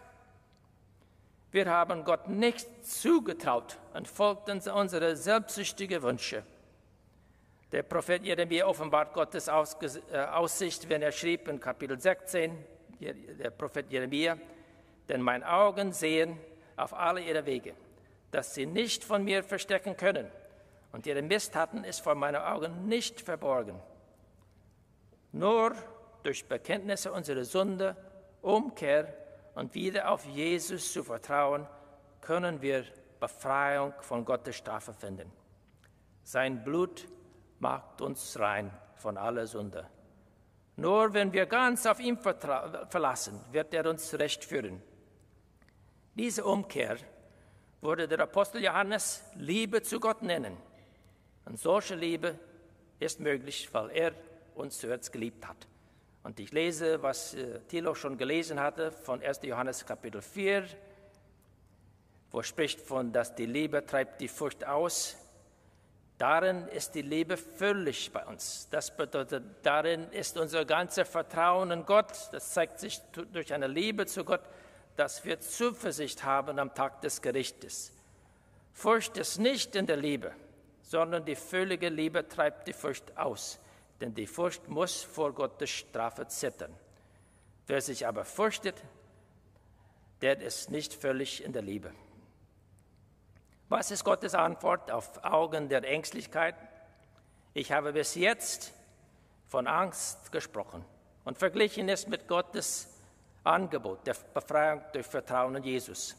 Wir 1.51 1.65
haben 1.65 2.05
Gott 2.05 2.29
nicht 2.29 2.67
zugetraut 2.85 3.77
und 3.93 4.07
folgten 4.07 4.61
unsere 4.69 5.17
selbstsüchtigen 5.17 6.01
Wünsche. 6.03 6.43
Der 7.71 7.83
Prophet 7.83 8.23
Jeremia 8.23 8.65
offenbart 8.65 9.13
Gottes 9.13 9.47
äh, 9.47 10.17
Aussicht, 10.31 10.87
wenn 10.87 11.01
er 11.01 11.11
schrieb 11.11 11.47
in 11.47 11.59
Kapitel 11.59 11.99
16, 11.99 12.55
der 12.99 13.49
Prophet 13.49 13.91
Jeremia, 13.91 14.37
denn 15.09 15.21
meine 15.21 15.51
Augen 15.51 15.93
sehen 15.93 16.37
auf 16.77 16.93
alle 16.93 17.21
ihre 17.21 17.45
Wege, 17.45 17.73
dass 18.29 18.53
sie 18.53 18.67
nicht 18.67 19.03
von 19.03 19.23
mir 19.23 19.43
verstecken 19.43 19.97
können, 19.97 20.29
und 20.91 21.07
ihre 21.07 21.21
Misttaten 21.21 21.85
ist 21.85 22.01
vor 22.01 22.15
meinen 22.15 22.41
Augen 22.41 22.87
nicht 22.87 23.21
verborgen. 23.21 23.79
Nur 25.31 25.75
durch 26.23 26.47
Bekenntnisse 26.47 27.11
unserer 27.11 27.45
Sünde, 27.45 27.95
Umkehr 28.41 29.13
und 29.55 29.73
wieder 29.73 30.11
auf 30.11 30.25
Jesus 30.25 30.91
zu 30.91 31.03
vertrauen, 31.03 31.67
können 32.21 32.61
wir 32.61 32.85
Befreiung 33.19 33.93
von 34.01 34.25
Gottes 34.25 34.55
Strafe 34.55 34.93
finden. 34.93 35.31
Sein 36.23 36.63
Blut 36.63 37.07
macht 37.59 38.01
uns 38.01 38.39
rein 38.39 38.71
von 38.95 39.17
aller 39.17 39.47
Sünde. 39.47 39.87
Nur 40.75 41.13
wenn 41.13 41.31
wir 41.33 41.45
ganz 41.45 41.85
auf 41.85 41.99
ihn 41.99 42.17
verlassen, 42.17 43.39
wird 43.51 43.73
er 43.73 43.89
uns 43.89 44.13
recht 44.17 44.43
führen. 44.43 44.81
Diese 46.15 46.43
Umkehr 46.43 46.97
würde 47.81 48.07
der 48.07 48.21
Apostel 48.21 48.63
Johannes 48.63 49.23
Liebe 49.35 49.81
zu 49.81 49.99
Gott 49.99 50.21
nennen. 50.21 50.57
Und 51.45 51.59
solche 51.59 51.95
Liebe 51.95 52.37
ist 52.99 53.19
möglich, 53.19 53.69
weil 53.73 53.89
er 53.91 54.13
uns 54.55 54.79
zuerst 54.79 55.11
geliebt 55.11 55.47
hat. 55.47 55.67
Und 56.23 56.39
ich 56.39 56.51
lese, 56.51 57.01
was 57.01 57.33
äh, 57.33 57.59
Thilo 57.67 57.95
schon 57.95 58.17
gelesen 58.17 58.59
hatte 58.59 58.91
von 58.91 59.21
1. 59.21 59.39
Johannes 59.43 59.85
Kapitel 59.85 60.21
4, 60.21 60.65
wo 62.31 62.43
spricht 62.43 62.79
von, 62.79 63.11
dass 63.11 63.35
die 63.35 63.45
Liebe 63.45 63.85
treibt 63.85 64.21
die 64.21 64.27
Furcht 64.27 64.65
aus. 64.65 65.17
Darin 66.17 66.67
ist 66.67 66.93
die 66.93 67.01
Liebe 67.01 67.35
völlig 67.35 68.11
bei 68.13 68.23
uns. 68.25 68.67
Das 68.69 68.95
bedeutet, 68.95 69.43
darin 69.63 70.07
ist 70.11 70.37
unser 70.37 70.65
ganzer 70.65 71.03
Vertrauen 71.03 71.71
in 71.71 71.85
Gott. 71.85 72.11
Das 72.31 72.53
zeigt 72.53 72.79
sich 72.79 73.01
durch 73.33 73.53
eine 73.53 73.67
Liebe 73.67 74.05
zu 74.05 74.23
Gott, 74.23 74.41
dass 74.95 75.25
wir 75.25 75.39
Zuversicht 75.39 76.23
haben 76.23 76.59
am 76.59 76.75
Tag 76.75 77.01
des 77.01 77.23
Gerichtes. 77.23 77.91
Furcht 78.71 79.17
ist 79.17 79.39
nicht 79.39 79.75
in 79.75 79.87
der 79.87 79.97
Liebe, 79.97 80.31
sondern 80.83 81.25
die 81.25 81.35
völlige 81.35 81.89
Liebe 81.89 82.27
treibt 82.27 82.67
die 82.67 82.73
Furcht 82.73 83.17
aus, 83.17 83.59
denn 84.01 84.13
die 84.15 84.27
Furcht 84.27 84.67
muss 84.67 85.03
vor 85.03 85.33
Gottes 85.33 85.69
Strafe 85.69 86.27
zittern. 86.27 86.75
Wer 87.67 87.81
sich 87.81 88.07
aber 88.07 88.25
fürchtet, 88.25 88.75
der 90.21 90.41
ist 90.41 90.69
nicht 90.69 90.93
völlig 90.93 91.43
in 91.43 91.53
der 91.53 91.61
Liebe. 91.61 91.91
Was 93.69 93.91
ist 93.91 94.03
Gottes 94.03 94.35
Antwort 94.35 94.91
auf 94.91 95.23
Augen 95.23 95.69
der 95.69 95.83
Ängstlichkeit? 95.83 96.55
Ich 97.53 97.71
habe 97.71 97.93
bis 97.93 98.15
jetzt 98.15 98.73
von 99.47 99.67
Angst 99.67 100.31
gesprochen 100.31 100.83
und 101.23 101.37
verglichen 101.37 101.87
es 101.87 102.07
mit 102.07 102.27
Gottes 102.27 102.89
Angebot 103.43 104.05
der 104.05 104.15
Befreiung 104.33 104.81
durch 104.93 105.05
Vertrauen 105.05 105.55
in 105.55 105.63
Jesus. 105.63 106.15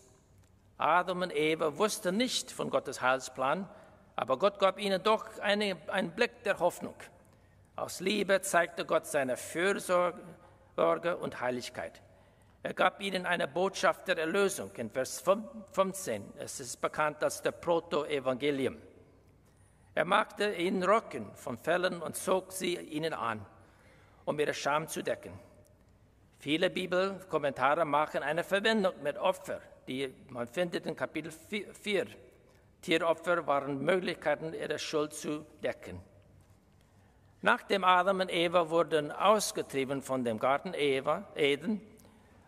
Adam 0.79 1.23
und 1.23 1.35
Eva 1.35 1.77
wussten 1.77 2.16
nicht 2.16 2.51
von 2.51 2.71
Gottes 2.71 3.01
Heilsplan, 3.01 3.68
aber 4.16 4.38
Gott 4.38 4.59
gab 4.59 4.79
ihnen 4.79 5.03
doch 5.03 5.38
eine, 5.38 5.77
einen 5.88 6.12
Blick 6.12 6.42
der 6.45 6.59
Hoffnung. 6.59 6.95
Aus 7.83 7.99
Liebe 7.99 8.40
zeigte 8.42 8.85
Gott 8.85 9.09
seine 9.09 9.37
Fürsorge 9.37 11.16
und 11.16 11.40
Heiligkeit. 11.40 12.01
Er 12.62 12.75
gab 12.75 13.01
ihnen 13.01 13.27
eine 13.27 13.49
Botschaft 13.49 14.07
der 14.07 14.18
Erlösung 14.18 14.71
in 14.77 14.88
Vers 14.88 15.21
15. 15.73 16.33
Es 16.38 16.61
ist 16.61 16.81
bekannt 16.81 17.25
als 17.25 17.42
der 17.42 17.51
Proto-Evangelium. 17.51 18.77
Er 19.97 20.05
machte 20.05 20.55
ihnen 20.55 20.85
Röcken 20.85 21.35
von 21.35 21.59
Fellen 21.59 22.01
und 22.01 22.14
zog 22.14 22.53
sie 22.53 22.77
ihnen 22.77 23.14
an, 23.14 23.45
um 24.27 24.38
ihre 24.38 24.55
Scham 24.55 24.87
zu 24.87 25.03
decken. 25.03 25.33
Viele 26.38 26.71
Bibelkommentare 26.71 27.85
machen 27.85 28.23
eine 28.23 28.45
Verwendung 28.45 28.95
mit 29.03 29.18
Opfer, 29.18 29.61
die 29.88 30.14
man 30.29 30.47
findet 30.47 30.87
in 30.87 30.95
Kapitel 30.95 31.33
4. 31.33 32.07
Tieropfer 32.81 33.45
waren 33.49 33.85
Möglichkeiten, 33.85 34.55
ihre 34.55 34.79
Schuld 34.79 35.14
zu 35.14 35.45
decken. 35.64 36.12
Nachdem 37.45 37.83
Adam 37.83 38.21
und 38.21 38.33
Eva 38.33 38.71
wurden 38.71 39.11
ausgetrieben 39.11 40.01
von 40.01 40.25
dem 40.25 40.39
Garten 40.39 40.75
Eva, 40.75 41.27
Eden, 41.35 41.81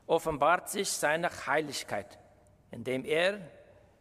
offenbart 0.07 0.69
sich 0.71 0.89
seine 0.89 1.29
Heiligkeit, 1.47 2.17
indem 2.71 3.05
er 3.05 3.41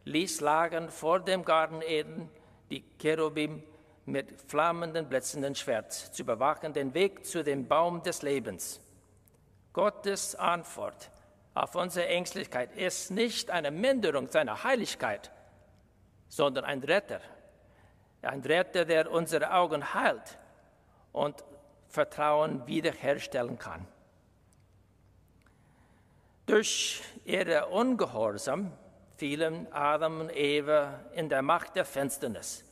ließ 0.04 0.40
lagen 0.40 0.90
vor 0.90 1.18
dem 1.18 1.44
Garten 1.44 1.82
Eden 1.82 2.30
die 2.70 2.84
Cherubim 3.00 3.64
mit 4.06 4.40
flammenden, 4.48 5.08
blitzenden 5.08 5.56
Schwert 5.56 5.92
zu 5.92 6.24
bewachen 6.24 6.72
den 6.72 6.94
Weg 6.94 7.26
zu 7.26 7.42
dem 7.42 7.66
Baum 7.66 8.00
des 8.04 8.22
Lebens. 8.22 8.80
Gottes 9.72 10.36
Antwort 10.36 11.10
auf 11.54 11.74
unsere 11.74 12.06
Ängstlichkeit 12.06 12.72
ist 12.76 13.10
nicht 13.10 13.50
eine 13.50 13.72
Minderung 13.72 14.28
seiner 14.28 14.62
Heiligkeit, 14.62 15.32
sondern 16.28 16.64
ein 16.64 16.84
Retter. 16.84 17.20
Ein 18.22 18.42
Retter, 18.42 18.84
der 18.84 19.10
unsere 19.10 19.52
Augen 19.52 19.92
heilt 19.92 20.38
und 21.14 21.44
Vertrauen 21.88 22.66
wiederherstellen 22.66 23.58
kann. 23.58 23.86
Durch 26.44 27.02
ihre 27.24 27.68
Ungehorsam 27.68 28.72
fielen 29.16 29.72
Adam 29.72 30.20
und 30.20 30.36
Eva 30.36 31.00
in 31.14 31.28
der 31.28 31.40
Macht 31.40 31.76
der 31.76 31.84
Finsternis. 31.84 32.64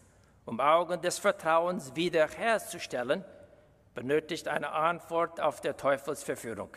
Um 0.45 0.61
Augen 0.61 1.01
des 1.01 1.19
Vertrauens 1.19 1.95
wiederherzustellen, 1.95 3.25
benötigt 3.95 4.49
eine 4.49 4.73
Antwort 4.73 5.41
auf 5.41 5.61
der 5.61 5.77
Teufelsverführung. 5.77 6.77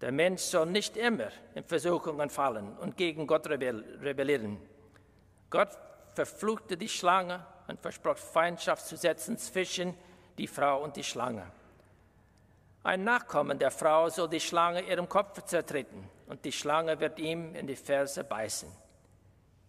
Der 0.00 0.12
Mensch 0.12 0.42
soll 0.42 0.66
nicht 0.66 0.96
immer 0.96 1.28
in 1.54 1.64
Versuchungen 1.64 2.30
fallen 2.30 2.76
und 2.78 2.96
gegen 2.96 3.26
Gott 3.26 3.48
rebellieren. 3.48 4.58
Gott 5.50 5.70
verfluchte 6.14 6.76
die 6.76 6.88
Schlange 6.88 7.44
und 7.66 7.80
versprach 7.80 8.16
Feindschaft 8.16 8.86
zu 8.86 8.96
setzen 8.96 9.38
zwischen 9.38 9.94
die 10.38 10.46
Frau 10.46 10.82
und 10.82 10.96
die 10.96 11.04
Schlange. 11.04 11.50
Ein 12.82 13.04
Nachkommen 13.04 13.58
der 13.58 13.70
Frau 13.70 14.08
soll 14.08 14.28
die 14.28 14.40
Schlange 14.40 14.82
ihrem 14.82 15.08
Kopf 15.08 15.42
zertreten 15.42 16.08
und 16.26 16.44
die 16.44 16.52
Schlange 16.52 17.00
wird 17.00 17.18
ihm 17.18 17.54
in 17.54 17.66
die 17.66 17.76
Ferse 17.76 18.22
beißen. 18.22 18.70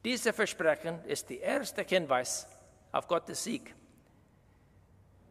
Dieses 0.06 0.36
Versprechen 0.36 1.03
ist 1.06 1.30
der 1.30 1.41
erste 1.41 1.84
Hinweis 1.84 2.47
auf 2.91 3.08
Gottes 3.08 3.43
Sieg. 3.43 3.73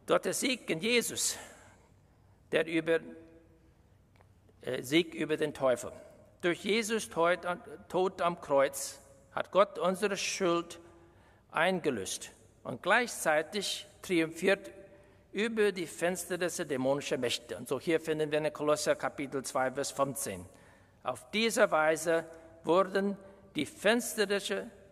Gottes 0.05 0.39
Sieg 0.39 0.69
in 0.69 0.79
Jesus, 0.79 1.37
der 2.51 2.65
über, 2.67 2.99
äh, 4.61 4.81
Sieg 4.81 5.13
über 5.13 5.37
den 5.37 5.53
Teufel. 5.53 5.91
Durch 6.41 6.63
Jesus 6.63 7.09
Tod, 7.09 7.39
Tod 7.89 8.21
am 8.21 8.39
Kreuz 8.39 8.99
hat 9.31 9.51
Gott 9.51 9.79
unsere 9.79 10.17
Schuld 10.17 10.79
eingelöst 11.51 12.31
und 12.63 12.83
gleichzeitig 12.83 13.87
triumphiert 14.01 14.69
über 15.37 15.71
die 15.71 15.85
Fenster 15.85 16.35
der 16.35 16.49
dämonischen 16.49 17.21
Mächte. 17.21 17.57
Und 17.57 17.67
so 17.67 17.79
hier 17.79 17.99
finden 17.99 18.31
wir 18.31 18.39
in 18.39 18.51
Kolosser 18.51 18.95
Kapitel 18.95 19.45
2, 19.45 19.73
Vers 19.73 19.91
15. 19.91 20.43
Auf 21.03 21.29
diese 21.29 21.69
Weise 21.69 22.25
wurden 22.63 23.15
die 23.55 23.67
Fenster 23.67 24.25
der 24.25 24.41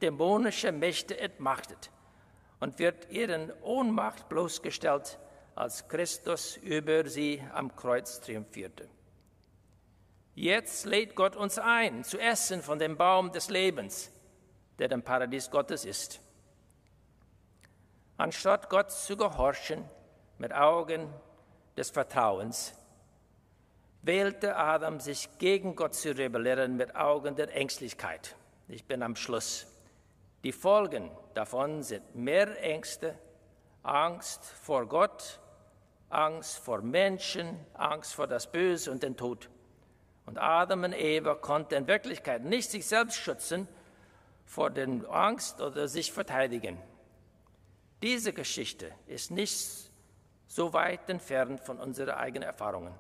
dämonischen 0.04 0.78
Mächte 0.78 1.20
entmachtet 1.20 1.90
und 2.60 2.78
wird 2.78 3.10
ihren 3.10 3.52
Ohnmacht 3.64 4.30
bloßgestellt, 4.30 5.18
als 5.56 5.88
Christus 5.88 6.58
über 6.58 7.10
sie 7.10 7.42
am 7.52 7.76
Kreuz 7.76 8.22
triumphierte. 8.22 8.88
Jetzt 10.36 10.86
lädt 10.86 11.16
Gott 11.16 11.36
uns 11.36 11.58
ein, 11.58 12.04
zu 12.04 12.20
essen 12.20 12.62
von 12.62 12.78
dem 12.78 12.98
Baum 12.98 13.32
des 13.32 13.50
Lebens, 13.50 14.12
der 14.78 14.90
dem 14.90 15.02
Paradies 15.02 15.50
Gottes 15.50 15.86
ist. 15.86 16.22
Anstatt 18.18 18.70
Gott 18.70 18.92
zu 18.92 19.18
gehorchen, 19.18 19.90
mit 20.38 20.54
Augen 20.54 21.08
des 21.78 21.90
Vertrauens, 21.90 22.74
wählte 24.02 24.56
Adam 24.56 25.00
sich 25.00 25.30
gegen 25.40 25.76
Gott 25.76 25.96
zu 25.96 26.16
rebellieren 26.16 26.78
mit 26.78 26.96
Augen 26.96 27.36
der 27.36 27.56
Ängstlichkeit. 27.56 28.36
Ich 28.68 28.86
bin 28.86 29.02
am 29.02 29.16
Schluss. 29.16 29.68
Die 30.44 30.52
Folgen 30.52 31.10
davon 31.34 31.82
sind 31.82 32.16
mehr 32.16 32.62
Ängste, 32.62 33.18
Angst 33.82 34.44
vor 34.44 34.86
Gott, 34.86 35.40
Angst 36.10 36.60
vor 36.60 36.82
Menschen, 36.82 37.60
Angst 37.74 38.14
vor 38.14 38.28
das 38.28 38.52
Böse 38.52 38.92
und 38.92 39.02
den 39.02 39.18
Tod. 39.18 39.50
Und 40.26 40.38
Adam 40.38 40.84
und 40.84 40.94
Eva 40.94 41.36
konnten 41.36 41.74
in 41.74 41.88
Wirklichkeit 41.88 42.44
nicht 42.44 42.70
sich 42.70 42.86
selbst 42.86 43.18
schützen 43.18 43.68
vor 44.46 44.70
der 44.70 44.88
Angst 45.10 45.62
oder 45.62 45.88
sich 45.88 46.12
verteidigen. 46.12 46.80
Diese 48.02 48.34
Geschichte 48.34 48.92
ist 49.08 49.32
nicht 49.32 49.85
so 50.48 50.74
weit 50.74 51.10
entfernt 51.10 51.62
von 51.62 51.80
unseren 51.80 52.12
eigenen 52.12 52.44
Erfahrungen. 52.44 52.94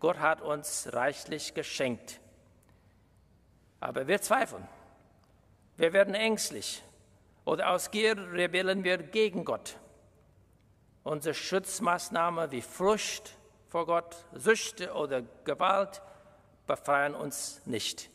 Gott 0.00 0.18
hat 0.18 0.42
uns 0.42 0.92
reichlich 0.92 1.54
geschenkt. 1.54 2.20
Aber 3.80 4.06
wir 4.06 4.20
zweifeln. 4.20 4.66
Wir 5.76 5.92
werden 5.92 6.14
ängstlich 6.14 6.82
oder 7.44 7.70
aus 7.70 7.90
Gier 7.90 8.16
rebellieren 8.32 8.84
wir 8.84 8.98
gegen 8.98 9.44
Gott. 9.44 9.76
Unsere 11.02 11.34
Schutzmaßnahmen 11.34 12.50
wie 12.50 12.62
Furcht 12.62 13.36
vor 13.68 13.86
Gott, 13.86 14.24
Süchte 14.32 14.94
oder 14.94 15.22
Gewalt 15.44 16.00
befreien 16.66 17.14
uns 17.14 17.60
nicht. 17.66 18.08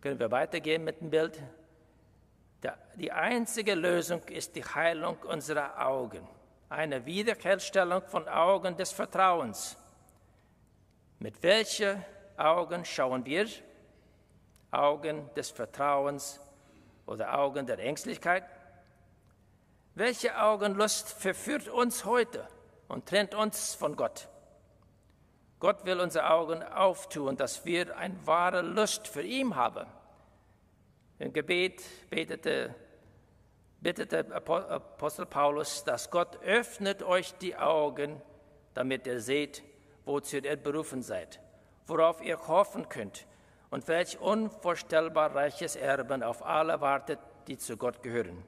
Können 0.00 0.18
wir 0.18 0.30
weitergehen 0.30 0.82
mit 0.82 1.00
dem 1.00 1.10
Bild? 1.10 1.40
Die 2.96 3.12
einzige 3.12 3.74
Lösung 3.74 4.22
ist 4.24 4.56
die 4.56 4.64
Heilung 4.64 5.18
unserer 5.22 5.84
Augen 5.86 6.26
eine 6.68 7.06
Wiederherstellung 7.06 8.02
von 8.02 8.28
Augen 8.28 8.76
des 8.76 8.92
Vertrauens. 8.92 9.76
Mit 11.18 11.42
welchen 11.42 12.04
Augen 12.36 12.84
schauen 12.84 13.24
wir? 13.24 13.46
Augen 14.70 15.30
des 15.34 15.50
Vertrauens 15.50 16.40
oder 17.06 17.38
Augen 17.38 17.66
der 17.66 17.78
Ängstlichkeit? 17.78 18.44
Welche 19.94 20.38
Augenlust 20.38 21.08
verführt 21.08 21.68
uns 21.68 22.04
heute 22.04 22.46
und 22.88 23.06
trennt 23.06 23.34
uns 23.34 23.74
von 23.74 23.96
Gott? 23.96 24.28
Gott 25.58 25.86
will 25.86 26.00
unsere 26.00 26.28
Augen 26.28 26.62
auftun, 26.62 27.36
dass 27.36 27.64
wir 27.64 27.96
eine 27.96 28.26
wahre 28.26 28.60
Lust 28.60 29.08
für 29.08 29.22
ihn 29.22 29.56
haben. 29.56 29.86
Im 31.18 31.32
Gebet 31.32 31.82
betete 32.10 32.74
bittet 33.86 34.10
der 34.10 34.32
Apostel 34.34 35.26
Paulus, 35.26 35.84
dass 35.84 36.10
Gott 36.10 36.42
öffnet 36.42 37.04
euch 37.04 37.34
die 37.34 37.54
Augen, 37.54 38.20
damit 38.74 39.06
ihr 39.06 39.20
seht, 39.20 39.62
wozu 40.04 40.38
ihr 40.38 40.56
berufen 40.56 41.02
seid, 41.02 41.38
worauf 41.86 42.20
ihr 42.20 42.48
hoffen 42.48 42.88
könnt 42.88 43.28
und 43.70 43.86
welch 43.86 44.18
unvorstellbar 44.18 45.36
reiches 45.36 45.76
Erben 45.76 46.24
auf 46.24 46.44
alle 46.44 46.80
wartet, 46.80 47.20
die 47.46 47.58
zu 47.58 47.76
Gott 47.76 48.02
gehören. 48.02 48.42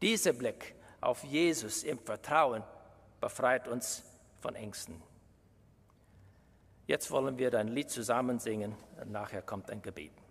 Dieser 0.00 0.32
Blick 0.32 0.74
auf 1.02 1.22
Jesus 1.22 1.82
im 1.82 1.98
Vertrauen 1.98 2.64
befreit 3.20 3.68
uns 3.68 4.02
von 4.40 4.54
Ängsten. 4.54 5.02
Jetzt 6.86 7.10
wollen 7.10 7.36
wir 7.36 7.52
ein 7.52 7.68
Lied 7.68 7.90
zusammen 7.90 8.38
singen 8.38 8.76
und 8.98 9.10
nachher 9.12 9.42
kommt 9.42 9.70
ein 9.70 9.82
Gebet. 9.82 10.25